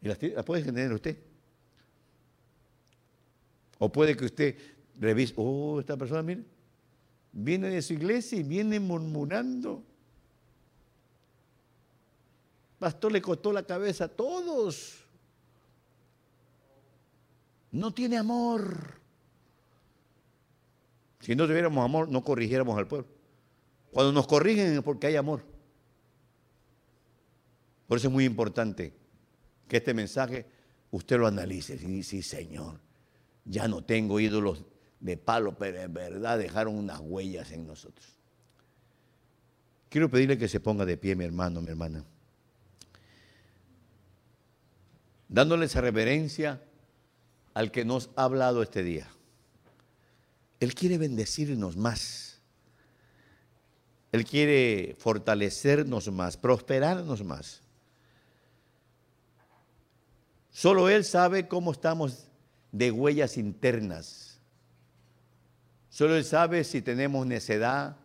[0.02, 1.16] ¿Y las, puede tener usted?
[3.78, 4.56] O puede que usted
[4.98, 6.44] revise, oh, esta persona, mire,
[7.32, 9.82] viene de su iglesia y viene murmurando.
[12.78, 15.04] Pastor le costó la cabeza a todos.
[17.72, 19.00] No tiene amor.
[21.20, 23.08] Si no tuviéramos amor, no corrigiéramos al pueblo.
[23.90, 25.42] Cuando nos corrigen es porque hay amor.
[27.86, 28.92] Por eso es muy importante
[29.68, 30.46] que este mensaje
[30.90, 31.78] usted lo analice.
[31.78, 32.80] Sí, sí, Señor,
[33.44, 34.64] ya no tengo ídolos
[35.00, 38.06] de palo, pero en verdad dejaron unas huellas en nosotros.
[39.88, 42.04] Quiero pedirle que se ponga de pie, mi hermano, mi hermana.
[45.28, 46.60] Dándole esa reverencia
[47.54, 49.06] al que nos ha hablado este día.
[50.60, 52.40] Él quiere bendecirnos más.
[54.12, 57.62] Él quiere fortalecernos más, prosperarnos más.
[60.50, 62.28] Solo Él sabe cómo estamos
[62.70, 64.33] de huellas internas.
[65.94, 67.96] Solo Él sabe si tenemos necedad,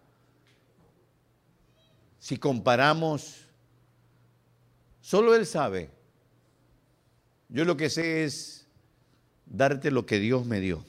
[2.19, 3.47] si comparamos.
[5.01, 5.89] Solo Él sabe.
[7.47, 8.67] Yo lo que sé es
[9.47, 10.85] darte lo que Dios me dio.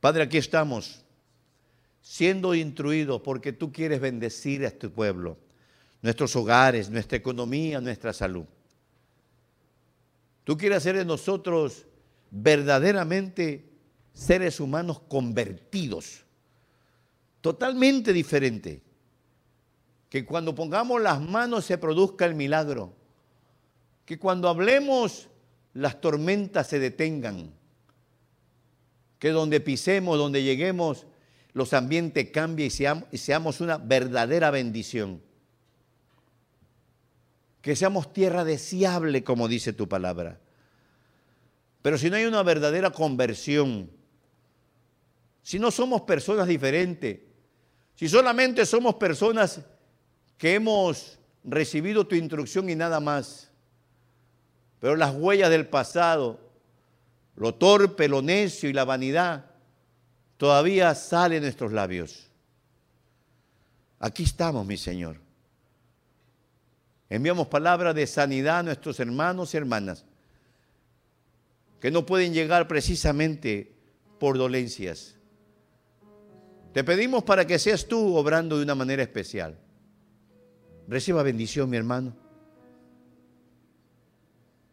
[0.00, 1.04] Padre, aquí estamos
[2.02, 5.38] siendo instruidos porque tú quieres bendecir a tu pueblo,
[6.02, 8.46] nuestros hogares, nuestra economía, nuestra salud.
[10.42, 11.86] Tú quieres hacer de nosotros
[12.32, 13.69] verdaderamente
[14.12, 16.24] seres humanos convertidos,
[17.40, 18.82] totalmente diferente.
[20.08, 22.92] Que cuando pongamos las manos se produzca el milagro.
[24.04, 25.28] Que cuando hablemos
[25.72, 27.52] las tormentas se detengan
[29.20, 31.06] que donde pisemos, donde lleguemos,
[31.52, 32.70] los ambientes cambien
[33.12, 35.20] y seamos, una verdadera bendición.
[37.60, 40.40] Que seamos tierra deseable, como dice tu palabra.
[41.82, 43.90] Pero si no hay una verdadera conversión,
[45.42, 47.20] si no somos personas diferentes,
[47.94, 49.60] si solamente somos personas
[50.38, 53.50] que hemos recibido tu instrucción y nada más,
[54.78, 56.40] pero las huellas del pasado
[57.36, 59.46] lo torpe, lo necio y la vanidad
[60.36, 62.30] todavía sale de nuestros labios.
[63.98, 65.18] Aquí estamos, mi Señor.
[67.10, 70.04] Enviamos palabras de sanidad a nuestros hermanos y hermanas
[71.80, 73.74] que no pueden llegar precisamente
[74.18, 75.16] por dolencias.
[76.72, 79.58] Te pedimos para que seas tú obrando de una manera especial.
[80.86, 82.14] Reciba bendición, mi hermano.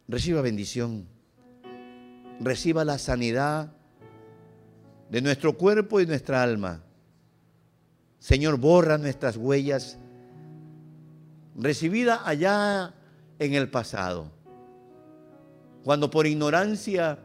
[0.06, 1.06] Reciba bendición.
[2.40, 3.72] Reciba la sanidad
[5.10, 6.82] de nuestro cuerpo y nuestra alma.
[8.18, 9.98] Señor, borra nuestras huellas
[11.56, 12.94] recibidas allá
[13.38, 14.30] en el pasado.
[15.84, 17.18] Cuando por ignorancia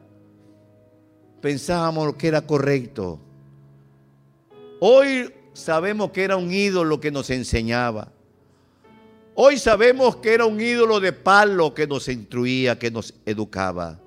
[1.41, 3.19] pensábamos que era correcto.
[4.85, 8.11] Hoy sabemos que era un ídolo que nos enseñaba.
[9.33, 13.97] Hoy sabemos que era un ídolo de palo que nos instruía, que nos educaba.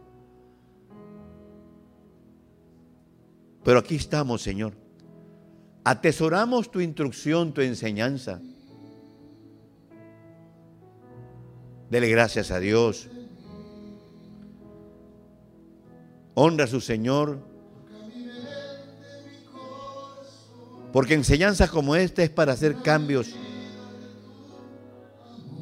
[3.64, 4.74] Pero aquí estamos, Señor.
[5.82, 8.42] Atesoramos tu instrucción, tu enseñanza.
[11.88, 13.08] Dele gracias a Dios.
[16.34, 17.55] Honra a su Señor.
[20.96, 23.26] Porque enseñanzas como esta es para hacer cambios.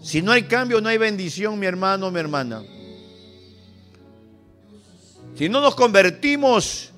[0.00, 2.62] Si no hay cambio, no hay bendición, mi hermano, mi hermana.
[5.36, 6.92] Si no nos convertimos,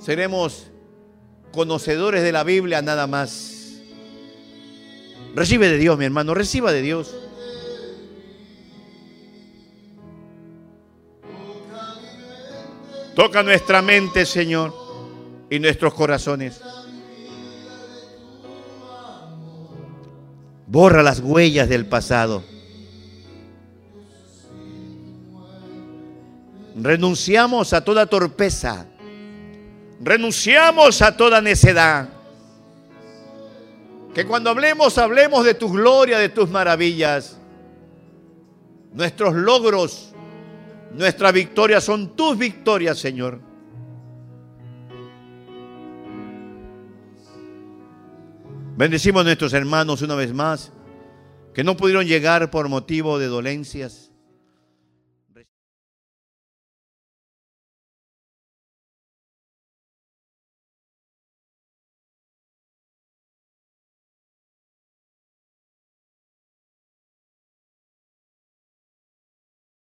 [0.00, 0.68] seremos
[1.52, 3.82] conocedores de la Biblia nada más.
[5.34, 7.14] Recibe de Dios, mi hermano, reciba de Dios.
[13.14, 14.87] Toca nuestra mente, Señor,
[15.50, 16.60] y nuestros corazones.
[20.66, 22.44] Borra las huellas del pasado.
[26.76, 28.86] Renunciamos a toda torpeza.
[30.00, 32.10] Renunciamos a toda necedad.
[34.14, 37.38] Que cuando hablemos, hablemos de tu gloria, de tus maravillas.
[38.92, 40.12] Nuestros logros,
[40.92, 43.47] nuestra victoria son tus victorias, Señor.
[48.78, 50.70] Bendecimos a nuestros hermanos una vez más
[51.52, 54.07] que no pudieron llegar por motivo de dolencias.